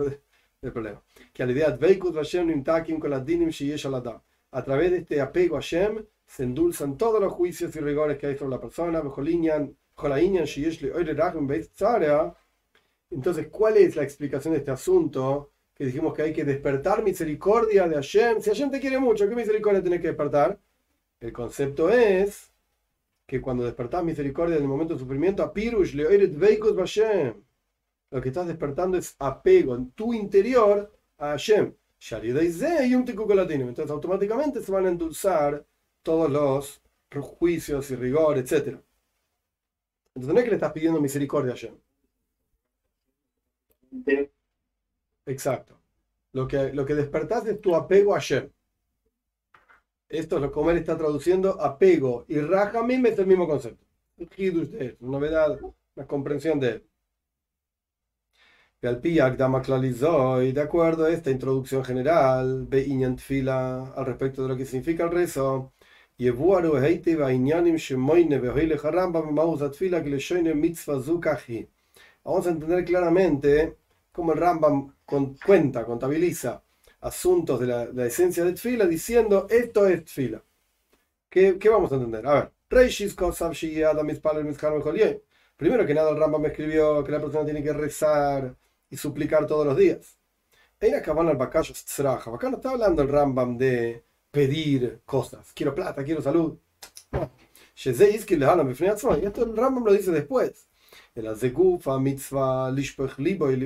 problema. 0.60 1.02
Que 1.32 1.42
a 1.42 1.46
la 1.46 1.52
idea 1.52 1.70
de. 1.70 1.86
A 4.50 4.64
través 4.64 4.90
de 4.90 4.96
este 4.96 5.20
apego 5.20 5.56
a 5.56 5.60
Hashem 5.60 6.06
se 6.26 6.44
endulzan 6.44 6.96
todos 6.96 7.20
los 7.20 7.32
juicios 7.34 7.76
y 7.76 7.80
rigores 7.80 8.16
que 8.16 8.28
hay 8.28 8.38
sobre 8.38 8.50
la 8.52 8.60
persona. 8.60 9.02
Entonces, 13.10 13.48
¿cuál 13.48 13.76
es 13.76 13.94
la 13.94 14.02
explicación 14.02 14.54
de 14.54 14.58
este 14.60 14.70
asunto? 14.70 15.50
Que 15.74 15.84
dijimos 15.84 16.14
que 16.14 16.22
hay 16.22 16.32
que 16.32 16.44
despertar 16.44 17.02
misericordia 17.02 17.86
de 17.86 17.96
Hashem. 17.96 18.40
Si 18.40 18.48
Hashem 18.48 18.70
te 18.70 18.80
quiere 18.80 18.98
mucho, 18.98 19.28
¿qué 19.28 19.34
misericordia 19.34 19.82
tenés 19.82 20.00
que 20.00 20.08
despertar? 20.08 20.58
El 21.20 21.32
concepto 21.32 21.90
es 21.90 22.52
que 23.28 23.42
cuando 23.42 23.62
despertás 23.62 24.02
misericordia 24.02 24.56
en 24.56 24.62
el 24.62 24.68
momento 24.68 24.94
de 24.94 25.00
sufrimiento, 25.00 25.42
a 25.42 25.52
Pirush 25.52 25.94
le 25.94 26.04
Hashem. 26.74 27.44
Lo 28.10 28.22
que 28.22 28.28
estás 28.30 28.46
despertando 28.46 28.96
es 28.96 29.14
apego 29.18 29.76
en 29.76 29.90
tu 29.90 30.14
interior 30.14 30.90
a 31.18 31.32
Hashem. 31.32 31.74
Entonces 32.00 33.90
automáticamente 33.90 34.62
se 34.62 34.72
van 34.72 34.86
a 34.86 34.88
endulzar 34.88 35.66
todos 36.02 36.30
los 36.30 36.80
juicios 37.20 37.90
y 37.90 37.96
rigor, 37.96 38.38
etc. 38.38 38.80
Entonces 40.14 40.32
no 40.32 40.38
es 40.38 40.44
que 40.44 40.50
le 40.50 40.56
estás 40.56 40.72
pidiendo 40.72 40.98
misericordia 40.98 41.52
a 41.52 41.54
Hashem. 41.54 41.74
Exacto. 45.26 45.78
Lo 46.32 46.48
que, 46.48 46.72
lo 46.72 46.86
que 46.86 46.94
despertás 46.94 47.46
es 47.46 47.60
tu 47.60 47.74
apego 47.76 48.14
a 48.14 48.20
Hashem. 48.20 48.50
Esto 50.08 50.36
es 50.36 50.42
lo 50.42 50.52
que 50.52 50.58
Omer 50.58 50.76
está 50.76 50.96
traduciendo 50.96 51.60
apego 51.60 52.24
y 52.28 52.40
Rahamim 52.40 53.04
es 53.06 53.18
el 53.18 53.26
mismo 53.26 53.46
concepto. 53.46 53.86
Una 55.00 55.18
novedad, 55.18 55.58
una 55.96 56.06
comprensión 56.06 56.58
de 56.60 56.68
él. 56.68 56.84
Y 58.80 60.52
de 60.52 60.60
acuerdo 60.60 61.04
a 61.04 61.10
esta 61.10 61.30
introducción 61.30 61.84
general, 61.84 62.68
fila 63.18 63.92
al 63.94 64.06
respecto 64.06 64.42
de 64.42 64.48
lo 64.48 64.56
que 64.56 64.64
significa 64.64 65.04
el 65.04 65.10
rezo, 65.10 65.72
Vamos 72.24 72.46
a 72.46 72.50
entender 72.50 72.84
claramente 72.84 73.76
cómo 74.12 74.32
el 74.32 74.38
Rambam 74.38 74.94
cuenta, 75.44 75.84
contabiliza 75.84 76.62
asuntos 77.00 77.60
de 77.60 77.66
la, 77.66 77.86
la 77.86 78.06
esencia 78.06 78.44
de 78.44 78.52
Tfila 78.52 78.86
diciendo 78.86 79.46
esto 79.50 79.86
es 79.86 80.04
Tfila. 80.04 80.42
¿Qué, 81.30 81.58
¿Qué, 81.58 81.68
vamos 81.68 81.92
a 81.92 81.96
entender? 81.96 82.26
A 82.26 82.34
ver, 82.34 82.52
Primero 85.56 85.86
que 85.86 85.94
nada 85.94 86.10
el 86.10 86.16
Rambam 86.18 86.40
me 86.42 86.48
escribió 86.48 87.04
que 87.04 87.12
la 87.12 87.20
persona 87.20 87.44
tiene 87.44 87.62
que 87.62 87.72
rezar 87.72 88.54
y 88.90 88.96
suplicar 88.96 89.46
todos 89.46 89.66
los 89.66 89.76
días. 89.76 90.18
Acá 90.80 92.50
no 92.50 92.56
está 92.56 92.70
hablando 92.70 93.02
el 93.02 93.08
Rambam 93.08 93.58
de 93.58 94.04
pedir 94.30 95.00
cosas. 95.04 95.52
Quiero 95.52 95.74
plata, 95.74 96.04
quiero 96.04 96.22
salud. 96.22 96.58
Y 99.22 99.26
esto 99.26 99.44
el 99.44 99.56
Rambam 99.56 99.84
lo 99.84 99.92
dice 99.92 100.10
después. 100.10 100.68
mitzvah 102.00 102.70
libo 103.18 103.50
y 103.50 103.56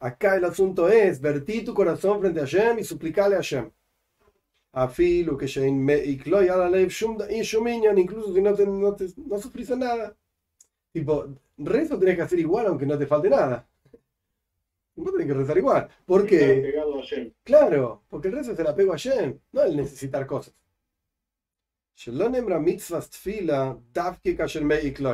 Acá 0.00 0.36
el 0.36 0.44
asunto 0.44 0.88
es 0.88 1.20
vertir 1.20 1.64
tu 1.64 1.74
corazón 1.74 2.20
frente 2.20 2.40
a 2.40 2.44
Hashem 2.44 2.78
y 2.78 2.84
suplicarle 2.84 3.36
a 3.36 3.38
Hashem. 3.38 3.70
Afilu 4.72 5.36
que 5.36 5.46
incluso 7.98 8.32
si 8.32 8.40
no, 8.40 8.54
te, 8.54 8.66
no, 8.66 8.94
te, 8.96 9.08
no 9.16 9.38
sufrís 9.38 9.70
nada. 9.70 10.16
Tipo, 10.92 11.26
rezo 11.58 11.98
tenés 11.98 12.16
que 12.16 12.22
hacer 12.22 12.38
igual 12.38 12.66
aunque 12.66 12.86
no 12.86 12.96
te 12.96 13.06
falte 13.06 13.28
nada. 13.28 13.68
No 14.96 15.12
tenés 15.12 15.26
que 15.26 15.34
rezar 15.34 15.58
igual. 15.58 15.88
Porque. 16.06 16.72
Claro, 17.42 18.02
porque 18.08 18.28
el 18.28 18.34
rezo 18.34 18.52
es 18.52 18.58
el 18.58 18.66
apego 18.66 18.92
a 18.92 18.96
Hashem, 18.96 19.38
no 19.52 19.62
el 19.62 19.76
necesitar 19.76 20.26
cosas. 20.26 20.54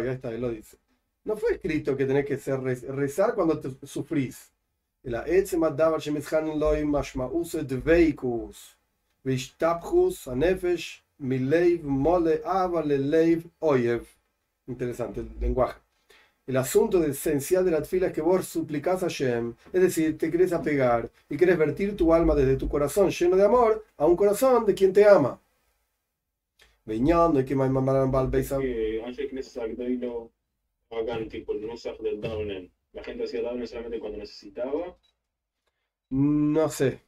Ahí 0.08 0.14
está, 0.14 0.32
él 0.32 0.40
lo 0.40 0.50
dice. 0.50 0.78
No 1.24 1.36
fue 1.36 1.54
escrito 1.54 1.96
que 1.96 2.04
tenés 2.04 2.24
que 2.24 2.36
ser 2.36 2.60
rezar 2.60 3.34
cuando 3.34 3.58
te 3.58 3.84
sufrís. 3.86 4.52
אלא 5.07 5.17
עצם 5.17 5.63
הדבר 5.63 5.99
שמתחנן 5.99 6.57
לו 6.59 6.73
עם 6.73 6.91
משמעות 6.91 7.55
דבקוס 7.55 8.75
והשתפכוס 9.25 10.27
הנפש 10.27 11.03
מלב 11.19 11.85
מולה 11.85 12.35
אהבה 12.45 12.81
ללב 12.81 13.47
אויב. 13.61 14.05
Interesante 14.67 15.19
el 15.19 15.29
lenguaje. 15.39 15.79
El 16.47 16.57
asunto 16.57 17.03
esencial 17.03 17.65
de 17.65 17.71
la 17.71 17.81
tfila 17.81 18.07
es 18.07 18.13
que 18.13 18.21
vos 18.21 18.45
suplicás 18.45 19.03
a 19.03 19.07
Shem, 19.07 19.55
es 19.73 19.81
decir, 19.81 20.17
te 20.17 20.29
querés 20.31 20.53
apegar 20.53 21.09
y 21.29 21.37
querés 21.37 21.57
vertir 21.57 21.95
tu 21.95 22.13
alma 22.13 22.35
desde 22.35 22.57
tu 22.57 22.67
corazón 22.67 23.09
lleno 23.09 23.35
de 23.35 23.45
amor 23.45 23.83
a 23.97 24.05
un 24.05 24.15
corazón 24.15 24.65
de 24.65 24.73
quien 24.73 24.93
te 24.93 25.03
ama. 25.05 25.39
Veñando 26.85 27.39
y 27.39 27.45
que 27.45 27.55
me 27.55 27.69
mandaron 27.69 28.11
balbeisa. 28.11 28.55
Antes 29.05 29.27
que 29.29 29.97
no 29.97 30.29
hagan 30.91 31.29
tipo 31.29 31.53
el 31.53 31.61
nusach 31.61 31.97
del 31.99 32.19
Daunen 32.19 32.71
la 32.96 33.04
gente 33.04 33.24
hacía 33.24 33.42
daño 33.42 33.66
solamente 33.66 34.00
cuando 34.00 34.18
necesitaba. 34.18 34.96
No 36.08 36.68
sé. 36.70 37.02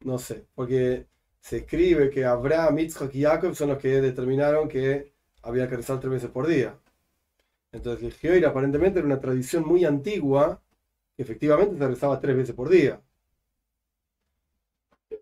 No 0.00 0.18
sé, 0.18 0.46
porque 0.54 1.06
se 1.40 1.58
escribe 1.58 2.10
que 2.10 2.24
Abraham, 2.24 2.76
Yitzhak 2.76 3.14
y 3.14 3.22
Jacob 3.22 3.54
son 3.54 3.70
los 3.70 3.78
que 3.78 4.00
determinaron 4.00 4.68
que 4.68 5.12
había 5.42 5.68
que 5.68 5.76
rezar 5.76 5.98
tres 5.98 6.12
veces 6.12 6.30
por 6.30 6.46
día. 6.46 6.78
Entonces 7.72 8.04
el 8.04 8.12
Geoir 8.12 8.44
aparentemente 8.44 8.98
era 8.98 9.06
una 9.06 9.20
tradición 9.20 9.66
muy 9.66 9.84
antigua 9.86 10.62
que 11.16 11.22
efectivamente 11.22 11.78
se 11.78 11.88
rezaba 11.88 12.20
tres 12.20 12.36
veces 12.36 12.54
por 12.54 12.68
día. 12.68 13.00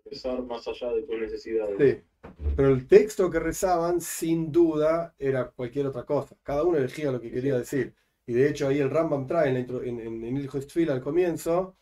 Rezar 0.05 0.43
más 0.43 0.67
allá 0.67 0.91
de 0.91 1.03
tus 1.03 1.17
necesidades. 1.17 1.77
Sí. 1.79 2.29
Pero 2.57 2.69
el 2.69 2.87
texto 2.87 3.31
que 3.31 3.39
rezaban, 3.39 4.01
sin 4.01 4.51
duda, 4.51 5.15
era 5.17 5.49
cualquier 5.49 5.87
otra 5.87 6.03
cosa. 6.03 6.35
Cada 6.43 6.63
uno 6.63 6.77
elegía 6.77 7.11
lo 7.11 7.21
que 7.21 7.31
quería 7.31 7.57
decir. 7.57 7.95
Y 8.27 8.33
de 8.33 8.49
hecho 8.49 8.67
ahí 8.67 8.79
el 8.79 8.91
Rambam 8.91 9.25
trae 9.25 9.49
en, 9.49 9.57
en, 9.57 9.99
en, 9.99 10.23
en 10.25 10.37
el 10.37 10.89
al 10.91 11.01
comienzo 11.01 11.77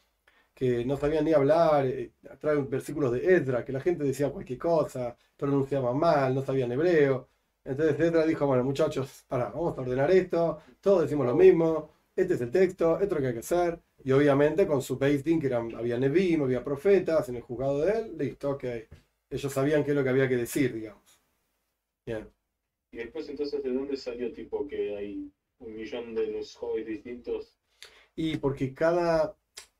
que 0.53 0.85
no 0.85 0.97
sabían 0.97 1.25
ni 1.25 1.33
hablar, 1.33 1.85
eh, 1.85 2.13
trae 2.39 2.57
versículos 2.63 3.11
de 3.11 3.35
Edra, 3.35 3.65
que 3.65 3.73
la 3.73 3.81
gente 3.81 4.03
decía 4.03 4.29
cualquier 4.31 4.59
cosa, 4.59 5.15
pronunciaba 5.37 5.93
mal, 5.93 6.33
no 6.33 6.43
sabían 6.43 6.71
hebreo. 6.71 7.29
Entonces 7.63 7.99
Edra 7.99 8.25
dijo, 8.25 8.45
bueno 8.47 8.63
muchachos, 8.63 9.25
para, 9.27 9.49
vamos 9.49 9.77
a 9.77 9.81
ordenar 9.81 10.11
esto, 10.11 10.59
todos 10.81 11.03
decimos 11.03 11.25
lo 11.27 11.35
mismo, 11.35 11.89
este 12.15 12.35
es 12.35 12.41
el 12.41 12.51
texto, 12.51 12.99
esto 12.99 13.05
es 13.05 13.11
lo 13.11 13.19
que 13.19 13.27
hay 13.27 13.33
que 13.33 13.39
hacer. 13.39 13.79
Y 14.03 14.11
obviamente 14.11 14.67
con 14.67 14.81
su 14.81 14.97
Din, 14.97 15.39
que 15.41 15.47
eran, 15.47 15.73
había 15.75 15.97
Nevim, 15.97 16.43
había 16.43 16.63
profetas 16.63 17.27
en 17.29 17.35
el 17.37 17.41
juzgado 17.41 17.81
de 17.81 17.91
él, 17.99 18.17
listo, 18.17 18.51
ok. 18.51 18.63
Ellos 19.29 19.51
sabían 19.51 19.83
qué 19.83 19.91
es 19.91 19.97
lo 19.97 20.03
que 20.03 20.09
había 20.09 20.29
que 20.29 20.37
decir, 20.37 20.73
digamos. 20.73 21.19
Bien. 22.05 22.27
Y 22.91 22.97
después 22.97 23.29
entonces, 23.29 23.61
¿de 23.63 23.71
dónde 23.71 23.97
salió 23.97 24.31
tipo 24.33 24.67
que 24.67 24.95
hay 24.95 25.31
un 25.59 25.75
millón 25.75 26.15
de 26.15 26.27
los 26.27 26.55
jóvenes 26.55 26.87
distintos. 26.87 27.57
Y 28.15 28.37
porque 28.37 28.73
cada, 28.73 29.35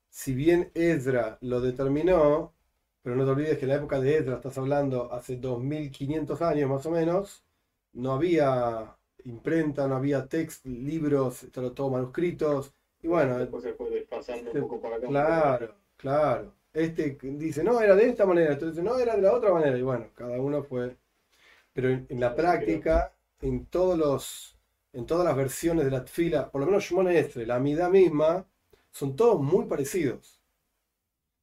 si 0.10 0.34
bien 0.34 0.72
Ezra 0.74 1.38
lo 1.42 1.62
determinó, 1.62 2.54
pero 3.02 3.16
no 3.16 3.26
te 3.26 3.32
olvides 3.32 3.58
que 3.58 3.66
en 3.66 3.70
la 3.70 3.76
época 3.76 4.00
de 4.00 4.18
Ezra, 4.18 4.36
estás 4.36 4.58
hablando 4.58 5.12
hace 5.14 5.38
2500 5.38 6.42
años 6.42 6.70
más 6.70 6.86
o 6.86 6.92
menos, 6.92 7.44
no 7.94 8.14
había 8.14 8.98
imprenta, 9.24 9.88
no 9.88 9.96
había 9.96 10.28
text, 10.28 10.66
libros, 10.66 11.48
todo 11.52 11.90
manuscritos, 11.90 12.74
y 13.02 13.08
bueno. 13.08 13.38
Después 13.38 13.64
se 13.64 13.74
fue 13.74 13.90
desfasando 13.90 14.52
un 14.52 14.62
poco 14.62 14.82
para 14.82 14.98
acá. 14.98 15.08
Claro, 15.08 15.76
claro. 15.98 16.54
Este 16.74 17.18
dice, 17.22 17.64
no, 17.64 17.80
era 17.80 17.96
de 17.96 18.10
esta 18.10 18.26
manera, 18.26 18.54
entonces 18.54 18.84
no, 18.84 18.98
era 19.00 19.16
de 19.16 19.22
la 19.22 19.34
otra 19.34 19.54
manera, 19.54 19.78
y 19.78 19.82
bueno, 19.82 20.08
cada 20.16 20.40
uno 20.42 20.64
fue. 20.64 20.98
Pero 21.74 21.90
en, 21.90 22.06
en 22.10 22.20
la 22.20 22.36
práctica, 22.36 23.14
en 23.42 23.66
todos 23.68 23.98
los 23.98 24.55
en 24.96 25.06
todas 25.06 25.26
las 25.26 25.36
versiones 25.36 25.86
de 25.86 25.92
la 25.92 26.06
tfila, 26.06 26.50
por 26.50 26.62
lo 26.62 26.68
menos 26.68 26.84
Shmona 26.86 27.14
Estre, 27.14 27.46
la 27.46 27.58
amida 27.58 27.90
misma, 27.90 28.48
son 28.92 29.16
todos 29.16 29.42
muy 29.42 29.66
parecidos. 29.66 30.42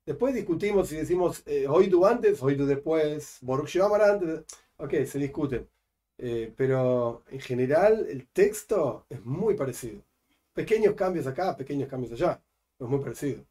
Después 0.07 0.35
discutimos 0.35 0.89
si 0.89 0.97
decimos 0.97 1.43
eh, 1.47 1.69
Oidu 1.69 2.07
antes, 2.07 2.43
Oidu 2.43 2.67
después, 2.67 3.39
Boruch 3.43 3.69
Shivamar 3.69 4.03
antes. 4.03 4.45
Ok, 4.79 4.95
se 5.05 5.19
discuten. 5.19 5.69
Eh, 6.19 6.53
pero 6.57 7.25
en 7.31 7.41
general 7.41 8.07
el 8.09 8.27
texto 8.29 9.07
es 9.11 9.25
muy 9.25 9.55
parecido. 9.55 10.03
Pequeños 10.55 10.95
cambios 10.95 11.27
acá, 11.27 11.57
pequeños 11.57 11.89
cambios 11.89 12.13
allá. 12.13 12.43
Es 12.81 12.87
muy 12.89 13.01
parecido. 13.01 13.45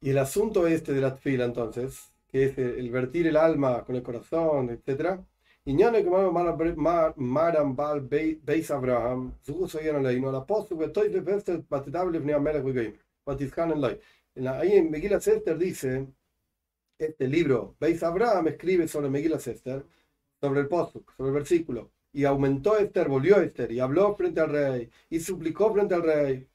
Y 0.00 0.10
el 0.10 0.18
asunto 0.18 0.66
este 0.66 0.92
de 0.92 1.00
la 1.00 1.14
tfila, 1.16 1.44
entonces, 1.44 2.12
que 2.28 2.44
es 2.44 2.58
el, 2.58 2.90
vertir 2.90 3.26
el 3.26 3.36
alma 3.36 3.84
con 3.84 3.96
el 3.96 4.02
corazón, 4.02 4.70
etc. 4.70 5.20
Iñane 5.64 6.02
que 6.02 6.10
Marambal 7.16 8.00
Beis 8.02 8.70
Abraham, 8.70 9.34
la 14.34 14.58
Ahí 14.60 14.72
en 14.72 14.90
Megillah 14.90 15.20
Sester 15.20 15.58
dice, 15.58 16.06
este 16.98 17.28
libro, 17.28 17.76
Beis 17.80 18.02
Abraham 18.02 18.48
escribe 18.48 18.88
sobre 18.88 19.10
Megillah 19.10 19.38
Sester, 19.38 19.84
sobre 20.40 20.60
el 20.60 20.68
posuk, 20.68 21.12
sobre 21.16 21.30
el 21.30 21.34
versículo, 21.34 21.90
y 22.12 22.24
aumentó 22.24 22.78
Esther, 22.78 23.08
volvió 23.08 23.40
Esther, 23.40 23.72
y 23.72 23.80
habló 23.80 24.14
frente 24.16 24.40
al 24.40 24.50
rey, 24.50 24.90
y 25.10 25.20
suplicó 25.20 25.72
frente 25.72 25.94
al 25.94 26.02
rey. 26.02 26.48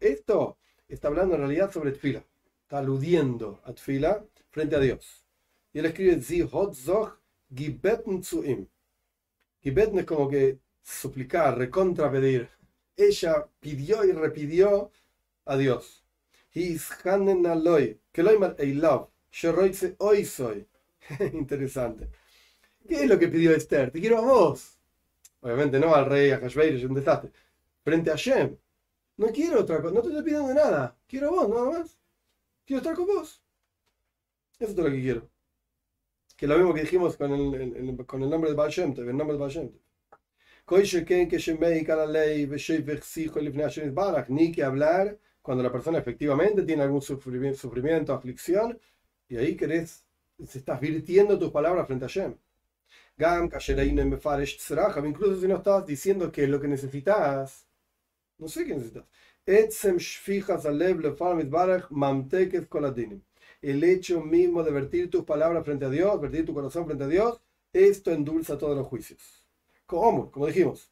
Esto 0.00 0.58
está 0.88 1.08
hablando 1.08 1.34
en 1.34 1.40
realidad 1.40 1.70
sobre 1.70 1.92
Tfila 1.92 2.24
está 2.74 2.80
aludiendo 2.80 3.60
a 3.64 3.72
Tfila 3.72 4.24
frente 4.50 4.74
a 4.74 4.80
Dios. 4.80 5.24
Y 5.72 5.78
él 5.78 5.86
escribe, 5.86 6.20
zu 6.20 6.50
im. 8.44 8.66
Gibeten 9.60 10.00
es 10.00 10.04
como 10.04 10.28
que 10.28 10.58
suplicar, 10.82 11.56
recontra 11.56 12.10
pedir. 12.10 12.48
Ella 12.96 13.48
pidió 13.60 14.04
y 14.04 14.10
repidió 14.10 14.90
a 15.44 15.56
Dios. 15.56 16.04
hoy 19.98 20.24
soy. 20.24 20.66
Interesante. 21.32 22.10
¿Qué 22.88 23.04
es 23.04 23.08
lo 23.08 23.18
que 23.18 23.28
pidió 23.28 23.54
Esther? 23.54 23.92
Te 23.92 24.00
quiero 24.00 24.18
a 24.18 24.22
vos. 24.22 24.80
Obviamente 25.42 25.78
no 25.78 25.94
al 25.94 26.06
rey, 26.06 26.32
a 26.32 26.40
Hashveir, 26.40 26.74
es 26.74 26.84
un 26.84 26.94
desastre. 26.94 27.30
Frente 27.84 28.10
a 28.10 28.16
Shem. 28.16 28.56
No 29.16 29.28
quiero 29.28 29.60
otra 29.60 29.80
cosa, 29.80 29.94
no 29.94 30.02
te 30.02 30.08
estoy 30.08 30.24
pidiendo 30.24 30.52
nada. 30.52 30.96
Quiero 31.06 31.28
a 31.28 31.30
vos, 31.30 31.48
nada 31.48 31.78
más. 31.78 32.03
Quiero 32.66 32.80
estar 32.80 32.96
con 32.96 33.06
vos. 33.06 33.42
Eso 34.58 34.70
es 34.70 34.76
todo 34.76 34.88
lo 34.88 34.94
que 34.94 35.00
quiero. 35.02 35.30
Que 36.36 36.46
lo 36.46 36.56
mismo 36.56 36.74
que 36.74 36.82
dijimos 36.82 37.16
con 37.16 37.32
el, 37.32 38.06
con 38.06 38.22
el 38.22 38.30
nombre 38.30 38.50
de 38.50 38.56
Baal 38.56 38.70
Shem 38.70 38.94
el 38.96 39.16
nombre 39.16 39.34
de 39.34 39.40
Baal 39.40 39.50
Shem 39.50 39.70
Ni 44.28 44.52
que 44.52 44.64
hablar 44.64 45.18
cuando 45.42 45.62
la 45.62 45.70
persona 45.70 45.98
efectivamente 45.98 46.62
tiene 46.62 46.82
algún 46.82 47.02
sufrimiento, 47.02 48.14
aflicción, 48.14 48.80
y 49.28 49.36
ahí 49.36 49.56
querés, 49.56 50.06
estás 50.38 50.80
virtiendo 50.80 51.38
tus 51.38 51.50
palabras 51.50 51.86
frente 51.86 52.06
a 52.06 52.08
Shem. 52.08 52.34
Gam, 53.16 53.50
incluso 55.06 55.40
si 55.40 55.46
no 55.46 55.56
estás 55.56 55.86
diciendo 55.86 56.32
que 56.32 56.46
lo 56.46 56.60
que 56.60 56.68
necesitas, 56.68 57.66
no 58.38 58.48
sé 58.48 58.64
qué 58.64 58.74
necesitas. 58.74 59.04
El 63.60 63.84
hecho 63.84 64.22
mismo 64.22 64.62
de 64.62 64.70
vertir 64.70 65.10
tus 65.10 65.24
palabras 65.24 65.64
frente 65.66 65.84
a 65.84 65.90
Dios, 65.90 66.18
vertir 66.18 66.46
tu 66.46 66.54
corazón 66.54 66.86
frente 66.86 67.04
a 67.04 67.08
Dios, 67.08 67.42
esto 67.70 68.10
endulza 68.10 68.56
todos 68.56 68.74
los 68.74 68.86
juicios. 68.86 69.44
¿Cómo? 69.84 70.30
Como 70.30 70.46
dijimos, 70.46 70.90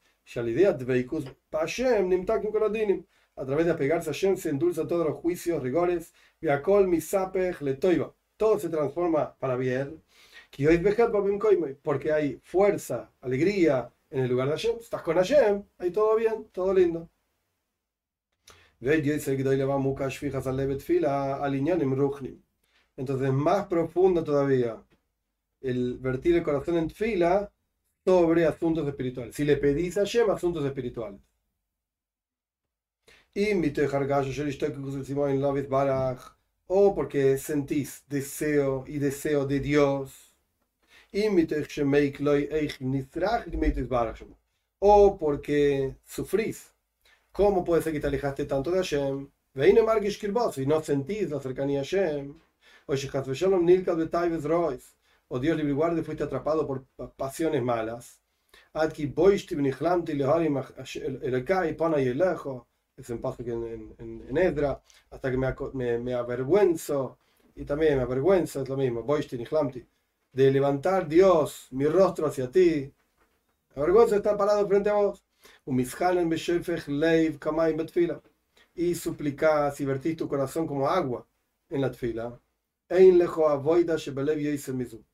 a 3.35 3.47
través 3.47 3.65
de 3.65 3.73
apegarse 3.73 4.11
a 4.11 4.13
Shem 4.13 4.37
se 4.37 4.51
endulza 4.51 4.87
todos 4.87 5.07
los 5.07 5.17
juicios, 5.17 5.63
rigores, 5.63 6.13
todo 8.37 8.59
se 8.59 8.69
transforma 8.69 9.35
para 9.39 9.57
bien 9.57 10.03
porque 11.83 12.13
hay 12.13 12.39
fuerza, 12.45 13.11
alegría 13.23 13.91
en 14.11 14.21
el 14.25 14.31
lugar 14.31 14.49
de 14.49 14.53
Hashem. 14.53 14.77
Estás 14.79 15.01
con 15.01 15.17
Hashem, 15.17 15.65
ahí 15.79 15.91
todo 15.91 16.17
bien, 16.17 16.49
todo 16.53 16.75
lindo. 16.75 17.09
Entonces, 22.97 23.33
más 23.33 23.67
profundo 23.67 24.25
todavía, 24.25 24.83
el 25.61 25.99
vertir 25.99 26.37
el 26.37 26.43
corazón 26.43 26.77
en 26.79 26.91
fila 26.91 27.51
sobre 28.05 28.45
asuntos 28.45 28.87
espirituales. 28.89 29.37
Si 29.37 29.45
le 29.45 29.57
pedís 29.57 29.97
a 29.97 30.01
Hashem 30.01 30.31
asuntos 30.31 30.65
espirituales. 30.65 31.21
O 36.67 36.95
porque 36.95 37.39
sentís 37.39 38.05
deseo 38.09 38.85
y 38.89 38.99
deseo 38.99 39.47
de 39.47 39.61
Dios 39.61 40.33
o 44.79 45.19
porque 45.19 45.95
sufrís. 46.05 46.72
¿Cómo 47.33 47.65
puede 47.65 47.83
ser 47.83 47.93
que 47.93 48.01
te 48.01 48.07
alejaste 48.07 48.45
tanto 48.45 48.71
de 48.71 48.79
Hashem? 48.79 49.29
Y 49.55 50.67
no 50.67 50.83
sentís 50.83 51.31
la 51.31 51.41
cercanía 51.41 51.81
a 51.81 51.85
Hashem. 51.85 52.39
O 55.29 55.39
Dios 55.39 55.57
libre 55.57 55.73
guarde, 55.73 56.03
fuiste 56.03 56.25
atrapado 56.25 56.67
por 56.67 56.85
pasiones 57.17 57.63
malas. 57.63 58.21
Es 62.97 63.11
un 63.11 63.21
paso 63.21 63.43
en, 63.43 63.95
en, 63.99 64.25
en 64.29 64.37
Edra, 64.37 64.83
hasta 65.11 65.31
que 65.31 65.37
me, 65.39 65.99
me, 65.99 66.15
avergüenzo, 66.15 67.19
y 67.55 67.65
también 67.65 67.97
me 67.97 68.03
avergüenzo, 68.03 68.63
es 68.63 68.69
lo 68.69 68.77
mismo, 68.77 69.07
de 70.33 70.51
levantar 70.51 71.09
Dios 71.09 71.69
mi 71.71 71.87
rostro 71.87 72.27
hacia 72.27 72.51
ti. 72.51 72.93
La 73.75 73.83
vergüenza 73.83 74.17
está 74.17 74.37
parado 74.37 74.67
frente 74.69 74.91
a 74.91 74.95
vos. 74.95 75.22
Umishanen 75.67 76.29
beshefech 76.29 76.89
leiv 76.89 77.39
kamaim 77.39 77.77
betfila. 77.77 78.21
Y 78.75 78.95
suplicás 78.95 79.81
y 79.81 79.85
vertís 79.85 80.17
tu 80.17 80.27
corazón 80.29 80.67
como 80.67 80.89
agua 80.89 81.25
en 81.71 81.81
la 81.81 81.91
tfila. 81.91 82.41
Ein 82.89 83.19
lejo 83.19 83.49
avoida 83.49 83.97
shebelev 83.97 84.39
yoisem. 84.41 85.05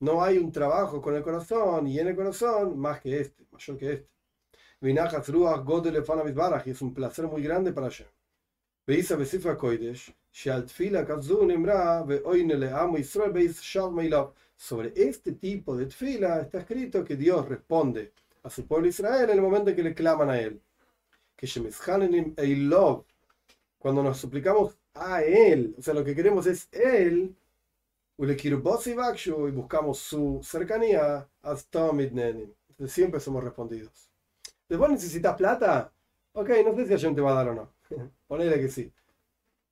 No 0.00 0.24
hay 0.24 0.38
un 0.38 0.50
trabajo 0.50 1.00
con 1.00 1.14
el 1.14 1.22
corazón 1.22 1.86
y 1.86 2.00
en 2.00 2.08
el 2.08 2.16
corazón 2.16 2.76
más 2.78 3.00
que 3.00 3.20
este, 3.20 3.46
mayor 3.52 3.78
que 3.78 3.92
este. 3.92 4.08
Vinajas 4.80 5.28
ruach 5.28 5.62
godel. 5.62 6.02
Y 6.66 6.70
es 6.70 6.82
un 6.82 6.92
placer 6.92 7.28
muy 7.28 7.42
grande 7.42 7.72
para 7.72 7.86
Hashem. 7.88 8.08
Veisa 8.84 9.14
besifra 9.14 9.56
koidesh. 9.56 10.12
Sheal 10.32 10.64
tfila 10.64 11.06
kazu 11.06 11.46
nemra 11.46 12.02
veoine 12.02 12.56
le 12.56 12.70
amo 12.72 12.98
Israel 12.98 13.30
beis 13.30 13.60
shalmeilav. 13.62 14.32
Sobre 14.56 14.92
este 14.96 15.32
tipo 15.32 15.76
de 15.76 15.86
tfila 15.86 16.40
está 16.40 16.58
escrito 16.58 17.04
que 17.04 17.14
Dios 17.14 17.48
responde 17.48 18.12
a 18.42 18.50
su 18.50 18.66
pueblo 18.66 18.88
Israel 18.88 19.30
en 19.30 19.36
el 19.36 19.42
momento 19.42 19.70
en 19.70 19.76
que 19.76 19.82
le 19.82 19.94
claman 19.94 20.30
a 20.30 20.40
él. 20.40 20.60
Que 21.36 21.46
love 22.56 23.04
cuando 23.78 24.02
nos 24.02 24.18
suplicamos 24.18 24.76
a 24.94 25.22
él, 25.22 25.74
o 25.78 25.82
sea, 25.82 25.94
lo 25.94 26.04
que 26.04 26.14
queremos 26.14 26.46
es 26.46 26.68
él, 26.70 27.34
y 28.18 29.50
buscamos 29.50 29.98
su 29.98 30.40
cercanía, 30.42 31.28
entonces 31.42 32.92
siempre 32.92 33.18
somos 33.18 33.42
respondidos. 33.42 34.10
Después 34.68 34.90
necesitas 34.90 35.36
plata, 35.36 35.92
ok, 36.32 36.50
no 36.64 36.76
sé 36.76 36.86
si 36.86 36.92
alguien 36.94 37.14
te 37.16 37.20
va 37.20 37.32
a 37.32 37.34
dar 37.34 37.48
o 37.48 37.54
no. 37.54 37.72
Ponele 38.28 38.60
que 38.60 38.68
sí. 38.68 38.92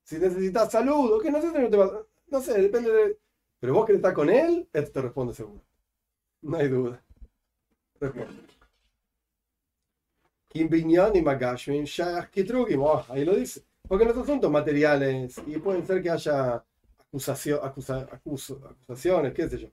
Si 0.03 0.17
necesitas 0.17 0.71
salud, 0.71 1.13
ok, 1.13 1.25
no 1.25 1.41
sé 1.41 1.51
si 1.51 1.57
no 1.59 1.69
te 1.69 1.77
va 1.77 1.85
a 1.85 1.91
dar. 1.91 2.05
No 2.27 2.41
sé, 2.41 2.61
depende 2.61 2.91
de 2.91 3.17
pero 3.61 3.75
vos 3.75 3.85
querés 3.85 3.99
estar 3.99 4.15
con 4.15 4.29
él, 4.29 4.67
él 4.73 4.91
te 4.91 5.01
responde 5.01 5.35
seguro. 5.35 5.61
No 6.41 6.57
hay 6.57 6.67
duda. 6.67 7.03
Responde. 7.99 8.51
Oh, 12.77 13.05
ahí 13.09 13.25
lo 13.25 13.35
dice. 13.35 13.63
Porque 13.87 14.05
los 14.05 14.17
asuntos 14.17 14.51
materiales, 14.51 15.35
y 15.47 15.57
pueden 15.57 15.85
ser 15.85 16.01
que 16.01 16.09
haya 16.09 16.63
acusación, 16.97 17.59
acusaciones, 17.63 19.33
qué 19.33 19.49
sé 19.49 19.59
yo. 19.59 19.67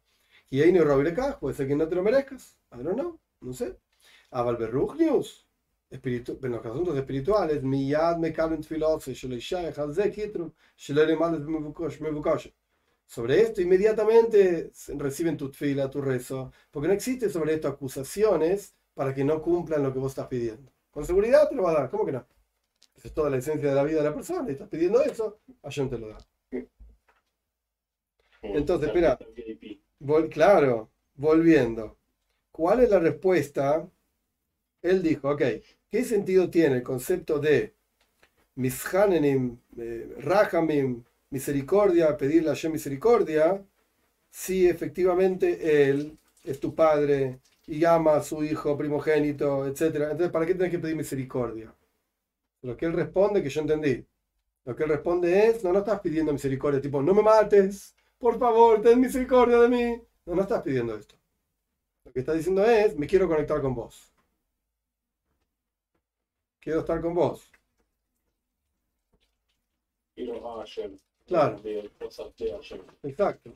Y 0.50 0.62
ahí 0.62 0.72
no 0.72 0.82
acá, 0.82 1.38
puede 1.38 1.54
ser 1.54 1.68
que 1.68 1.76
no 1.76 1.88
te 1.88 1.94
lo 1.94 2.02
merezcas. 2.02 2.56
I 2.72 2.82
don't 2.82 2.94
know, 2.94 3.18
no 3.40 3.52
sé. 3.52 3.76
A 4.30 4.42
Valverruchnius, 4.42 5.46
espiritu 5.90 6.38
en 6.42 6.52
los 6.52 6.64
asuntos 6.64 6.96
espirituales, 6.96 7.62
miyad 7.62 8.16
me 8.18 8.32
me 12.00 12.10
bukosh 12.10 12.50
sobre 13.08 13.40
esto, 13.40 13.62
inmediatamente 13.62 14.70
reciben 14.96 15.36
tu 15.36 15.48
fila, 15.50 15.88
tu 15.90 16.00
rezo, 16.02 16.52
porque 16.70 16.88
no 16.88 16.94
existe 16.94 17.30
sobre 17.30 17.54
esto 17.54 17.68
acusaciones 17.68 18.74
para 18.98 19.14
que 19.14 19.22
no 19.24 19.40
cumplan 19.40 19.84
lo 19.84 19.92
que 19.92 20.00
vos 20.00 20.10
estás 20.10 20.26
pidiendo. 20.26 20.72
Con 20.90 21.04
seguridad 21.06 21.48
te 21.48 21.54
lo 21.54 21.62
va 21.62 21.70
a 21.70 21.74
dar, 21.74 21.90
¿cómo 21.90 22.04
que 22.04 22.10
no? 22.10 22.26
Esa 22.96 23.08
es 23.08 23.14
toda 23.14 23.30
la 23.30 23.36
esencia 23.38 23.68
de 23.68 23.74
la 23.76 23.84
vida 23.84 23.98
de 23.98 24.08
la 24.10 24.14
persona, 24.14 24.48
y 24.48 24.52
estás 24.54 24.68
pidiendo 24.68 25.00
eso, 25.02 25.38
Hashem 25.62 25.88
te 25.88 25.98
lo 25.98 26.08
da. 26.08 26.18
Entonces, 28.42 28.88
espera. 28.88 29.18
Vol- 30.00 30.28
claro, 30.28 30.90
volviendo. 31.14 31.96
¿Cuál 32.50 32.80
es 32.80 32.90
la 32.90 32.98
respuesta? 32.98 33.88
Él 34.82 35.02
dijo, 35.02 35.30
ok, 35.30 35.42
¿qué 35.90 36.04
sentido 36.04 36.50
tiene 36.50 36.76
el 36.76 36.82
concepto 36.82 37.38
de 37.38 37.74
mishanenim, 38.56 39.58
eh, 39.78 40.14
rahamim, 40.18 41.04
misericordia, 41.30 42.16
pedirle 42.16 42.50
a 42.50 42.54
Hashem 42.54 42.72
misericordia, 42.72 43.64
si 44.30 44.68
efectivamente 44.68 45.90
él 45.90 46.18
es 46.44 46.60
tu 46.60 46.74
padre 46.74 47.40
y 47.68 47.84
ama 47.84 48.16
a 48.16 48.22
su 48.22 48.42
hijo 48.42 48.76
primogénito, 48.76 49.66
etcétera? 49.66 50.06
Entonces, 50.12 50.32
¿para 50.32 50.46
qué 50.46 50.54
tienes 50.54 50.72
que 50.72 50.78
pedir 50.78 50.96
misericordia? 50.96 51.74
Lo 52.62 52.76
que 52.76 52.86
él 52.86 52.94
responde, 52.94 53.42
que 53.42 53.50
yo 53.50 53.60
entendí, 53.60 54.04
lo 54.64 54.74
que 54.74 54.84
él 54.84 54.90
responde 54.90 55.48
es, 55.48 55.62
no, 55.62 55.72
no 55.72 55.80
estás 55.80 56.00
pidiendo 56.00 56.32
misericordia, 56.32 56.80
tipo, 56.80 57.02
no 57.02 57.14
me 57.14 57.22
mates, 57.22 57.94
por 58.18 58.38
favor, 58.38 58.82
ten 58.82 59.00
misericordia 59.00 59.58
de 59.60 59.68
mí. 59.68 60.02
No, 60.26 60.34
no 60.34 60.42
estás 60.42 60.62
pidiendo 60.62 60.96
esto. 60.96 61.14
Lo 62.04 62.12
que 62.12 62.20
está 62.20 62.32
diciendo 62.32 62.64
es, 62.64 62.96
me 62.96 63.06
quiero 63.06 63.28
conectar 63.28 63.60
con 63.60 63.74
vos. 63.74 64.12
Quiero 66.60 66.80
estar 66.80 67.00
con 67.00 67.14
vos. 67.14 67.50
Quiero 70.14 70.60
a. 70.60 70.64
Claro. 71.26 71.62
Exacto. 73.02 73.52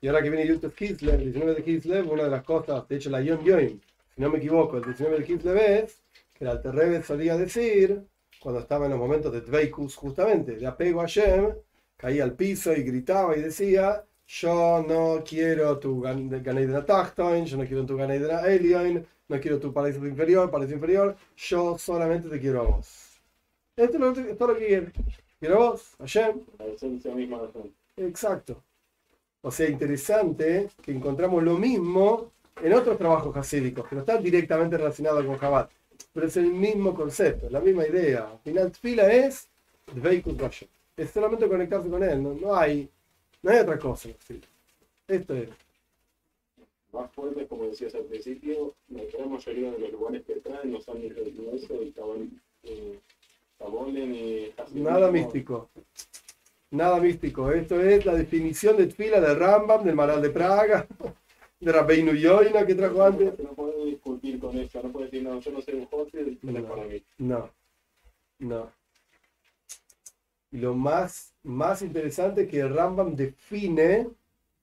Y 0.00 0.06
ahora 0.06 0.22
que 0.22 0.30
viene 0.30 0.46
Yusuf 0.46 0.74
Kislev, 0.74 1.14
el 1.14 1.32
19 1.32 1.54
de 1.54 1.62
Kislev, 1.64 2.10
una 2.10 2.24
de 2.24 2.30
las 2.30 2.44
cosas, 2.44 2.86
de 2.86 2.96
hecho 2.96 3.10
la 3.10 3.20
Yom 3.20 3.42
Yom, 3.44 3.80
si 4.14 4.20
no 4.20 4.30
me 4.30 4.38
equivoco, 4.38 4.76
el 4.76 4.84
19 4.84 5.18
de 5.18 5.24
Kislev 5.24 5.56
es 5.56 6.02
que 6.32 6.44
el 6.44 6.50
Alterrebe 6.50 7.02
solía 7.02 7.36
decir, 7.36 8.02
cuando 8.40 8.60
estaba 8.60 8.84
en 8.86 8.92
los 8.92 9.00
momentos 9.00 9.32
de 9.32 9.40
Tveikus, 9.40 9.96
justamente, 9.96 10.56
de 10.56 10.66
apego 10.66 11.00
a 11.00 11.06
Shem, 11.06 11.52
caía 11.96 12.22
al 12.22 12.34
piso 12.34 12.72
y 12.72 12.82
gritaba 12.84 13.36
y 13.36 13.42
decía, 13.42 14.04
yo 14.26 14.84
no 14.86 15.24
quiero 15.24 15.78
tu 15.78 16.00
Ganeidra 16.00 16.84
Tachtoin, 16.84 17.44
yo 17.46 17.56
no 17.56 17.64
quiero 17.64 17.84
tu 17.84 17.96
Ganeidra 17.96 18.46
Elion, 18.46 19.04
no 19.28 19.40
quiero 19.40 19.58
tu 19.58 19.72
paraíso 19.72 20.06
inferior, 20.06 20.48
paraíso 20.50 20.74
inferior, 20.74 21.16
yo 21.36 21.76
solamente 21.76 22.28
te 22.28 22.38
quiero 22.38 22.60
a 22.60 22.64
vos. 22.64 23.20
Esto 23.76 24.12
es 24.12 24.18
es 24.18 24.38
lo 24.38 24.56
que 24.56 24.66
quiero. 24.66 24.92
Quiero 25.40 25.54
a 25.54 25.70
vos, 25.70 25.94
a 25.98 26.06
Shem, 26.06 26.40
La 26.58 26.66
esencia 26.66 27.14
misma 27.14 27.42
de 27.42 27.48
Hashem. 27.48 27.72
Exacto. 27.96 28.62
O 29.42 29.50
sea, 29.50 29.68
interesante 29.68 30.68
que 30.82 30.92
encontramos 30.92 31.42
lo 31.42 31.56
mismo 31.56 32.32
en 32.62 32.72
otros 32.72 32.98
trabajos 32.98 33.36
hasídicos, 33.36 33.86
que 33.88 33.94
no 33.94 34.00
están 34.02 34.22
directamente 34.22 34.76
relacionados 34.76 35.24
con 35.24 35.36
Jabat, 35.38 35.70
pero 36.12 36.26
es 36.26 36.36
el 36.36 36.52
mismo 36.52 36.94
concepto, 36.94 37.48
la 37.50 37.60
misma 37.60 37.86
idea. 37.86 38.30
Al 38.32 38.38
final, 38.40 38.72
fila 38.72 39.12
es 39.12 39.48
Dveikus 39.94 40.36
Hashem. 40.38 40.68
Es 40.96 41.10
solamente 41.10 41.46
conectarse 41.48 41.88
con 41.88 42.02
él, 42.02 42.20
no, 42.22 42.34
no 42.34 42.56
hay, 42.56 42.88
no 43.42 43.50
hay 43.52 43.58
otra 43.58 43.78
cosa. 43.78 44.08
¿sí? 44.26 44.40
Esto 45.06 45.34
es. 45.34 45.48
Más 46.92 47.10
fuertes, 47.12 47.46
como 47.48 47.64
decías 47.66 47.94
al 47.94 48.04
principio, 48.04 48.74
la 48.88 49.04
gran 49.04 49.30
mayoría 49.30 49.70
de 49.70 49.78
los 49.78 49.92
lugares 49.92 50.24
que 50.26 50.34
traen 50.40 50.72
no 50.72 50.80
son 50.80 51.00
ni 51.00 51.10
religiosos 51.10 51.70
y 51.82 51.92
cabal- 51.92 52.30
eh, 52.64 52.98
cabolen 53.58 54.50
hasidim, 54.56 54.82
Nada 54.84 55.10
místico. 55.12 55.68
Nada 56.70 57.00
místico. 57.00 57.50
Esto 57.50 57.80
es 57.80 58.04
la 58.04 58.14
definición 58.14 58.76
de 58.76 58.90
fila 58.90 59.20
del 59.20 59.38
Rambam, 59.38 59.82
del 59.84 59.94
Maral 59.94 60.20
de 60.20 60.30
Praga, 60.30 60.86
de 61.60 61.72
Rabbeinu 61.72 62.12
Yoina 62.12 62.66
que 62.66 62.74
trajo 62.74 63.02
antes. 63.02 63.38
No 63.38 63.54
puedes 63.54 63.84
discutir 63.86 64.38
con 64.38 64.56
eso, 64.58 64.82
no 64.82 64.92
puedes 64.92 65.10
decir, 65.10 65.26
no, 65.26 65.40
yo 65.40 65.50
no 65.50 65.62
soy 65.62 65.74
un 65.74 66.88
mí. 66.88 67.02
No, 67.18 67.50
no. 68.38 68.70
Y 70.50 70.58
lo 70.58 70.74
más, 70.74 71.34
más 71.42 71.82
interesante 71.82 72.42
es 72.42 72.48
que 72.48 72.60
el 72.60 72.74
Rambam 72.74 73.14
define 73.14 74.08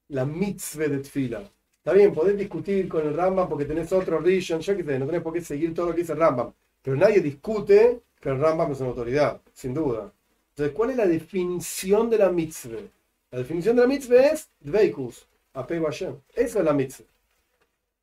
la 0.08 0.24
mitzvah 0.24 0.88
de 0.88 0.98
tfila. 0.98 1.50
Está 1.78 1.92
bien, 1.92 2.12
podés 2.12 2.36
discutir 2.36 2.88
con 2.88 3.06
el 3.06 3.14
Rambam 3.14 3.48
porque 3.48 3.64
tenés 3.64 3.92
otro 3.92 4.18
religion, 4.18 4.60
yo 4.60 4.76
qué 4.76 4.82
sé, 4.84 4.98
no 4.98 5.06
tenés 5.06 5.22
por 5.22 5.32
qué 5.32 5.40
seguir 5.40 5.74
todo 5.74 5.86
lo 5.86 5.92
que 5.92 6.00
dice 6.00 6.12
el 6.12 6.18
Rambam. 6.18 6.52
Pero 6.82 6.96
nadie 6.96 7.20
discute 7.20 8.00
que 8.20 8.28
el 8.28 8.40
Rambam 8.40 8.72
es 8.72 8.80
una 8.80 8.90
autoridad, 8.90 9.40
sin 9.52 9.74
duda. 9.74 10.12
Entonces, 10.56 10.74
¿cuál 10.74 10.90
es 10.90 10.96
la 10.96 11.06
definición 11.06 12.08
de 12.08 12.16
la 12.16 12.30
mitzvah? 12.30 12.80
La 13.30 13.40
definición 13.40 13.76
de 13.76 13.82
la 13.82 13.88
mitzvah 13.88 14.28
es 14.28 14.48
dveikus, 14.58 15.28
apego 15.52 15.86
a 15.86 15.90
Hashem. 15.90 16.16
Eso 16.34 16.60
es 16.60 16.64
la 16.64 16.72
mitzvah. 16.72 17.04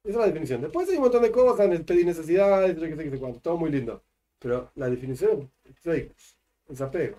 Esa 0.03 0.11
es 0.11 0.15
la 0.17 0.27
definición. 0.27 0.61
Después 0.61 0.87
hay 0.87 0.97
un 0.97 1.01
montón 1.01 1.23
de 1.23 1.31
cosas, 1.31 1.67
pedir 1.81 2.05
necesidades, 2.05 2.77
todo 3.41 3.57
muy 3.57 3.71
lindo. 3.71 4.03
Pero 4.37 4.69
la 4.75 4.87
definición 4.87 5.49
es 5.65 5.81
dveikus, 5.83 6.37
es 6.69 6.79
apego. 6.79 7.17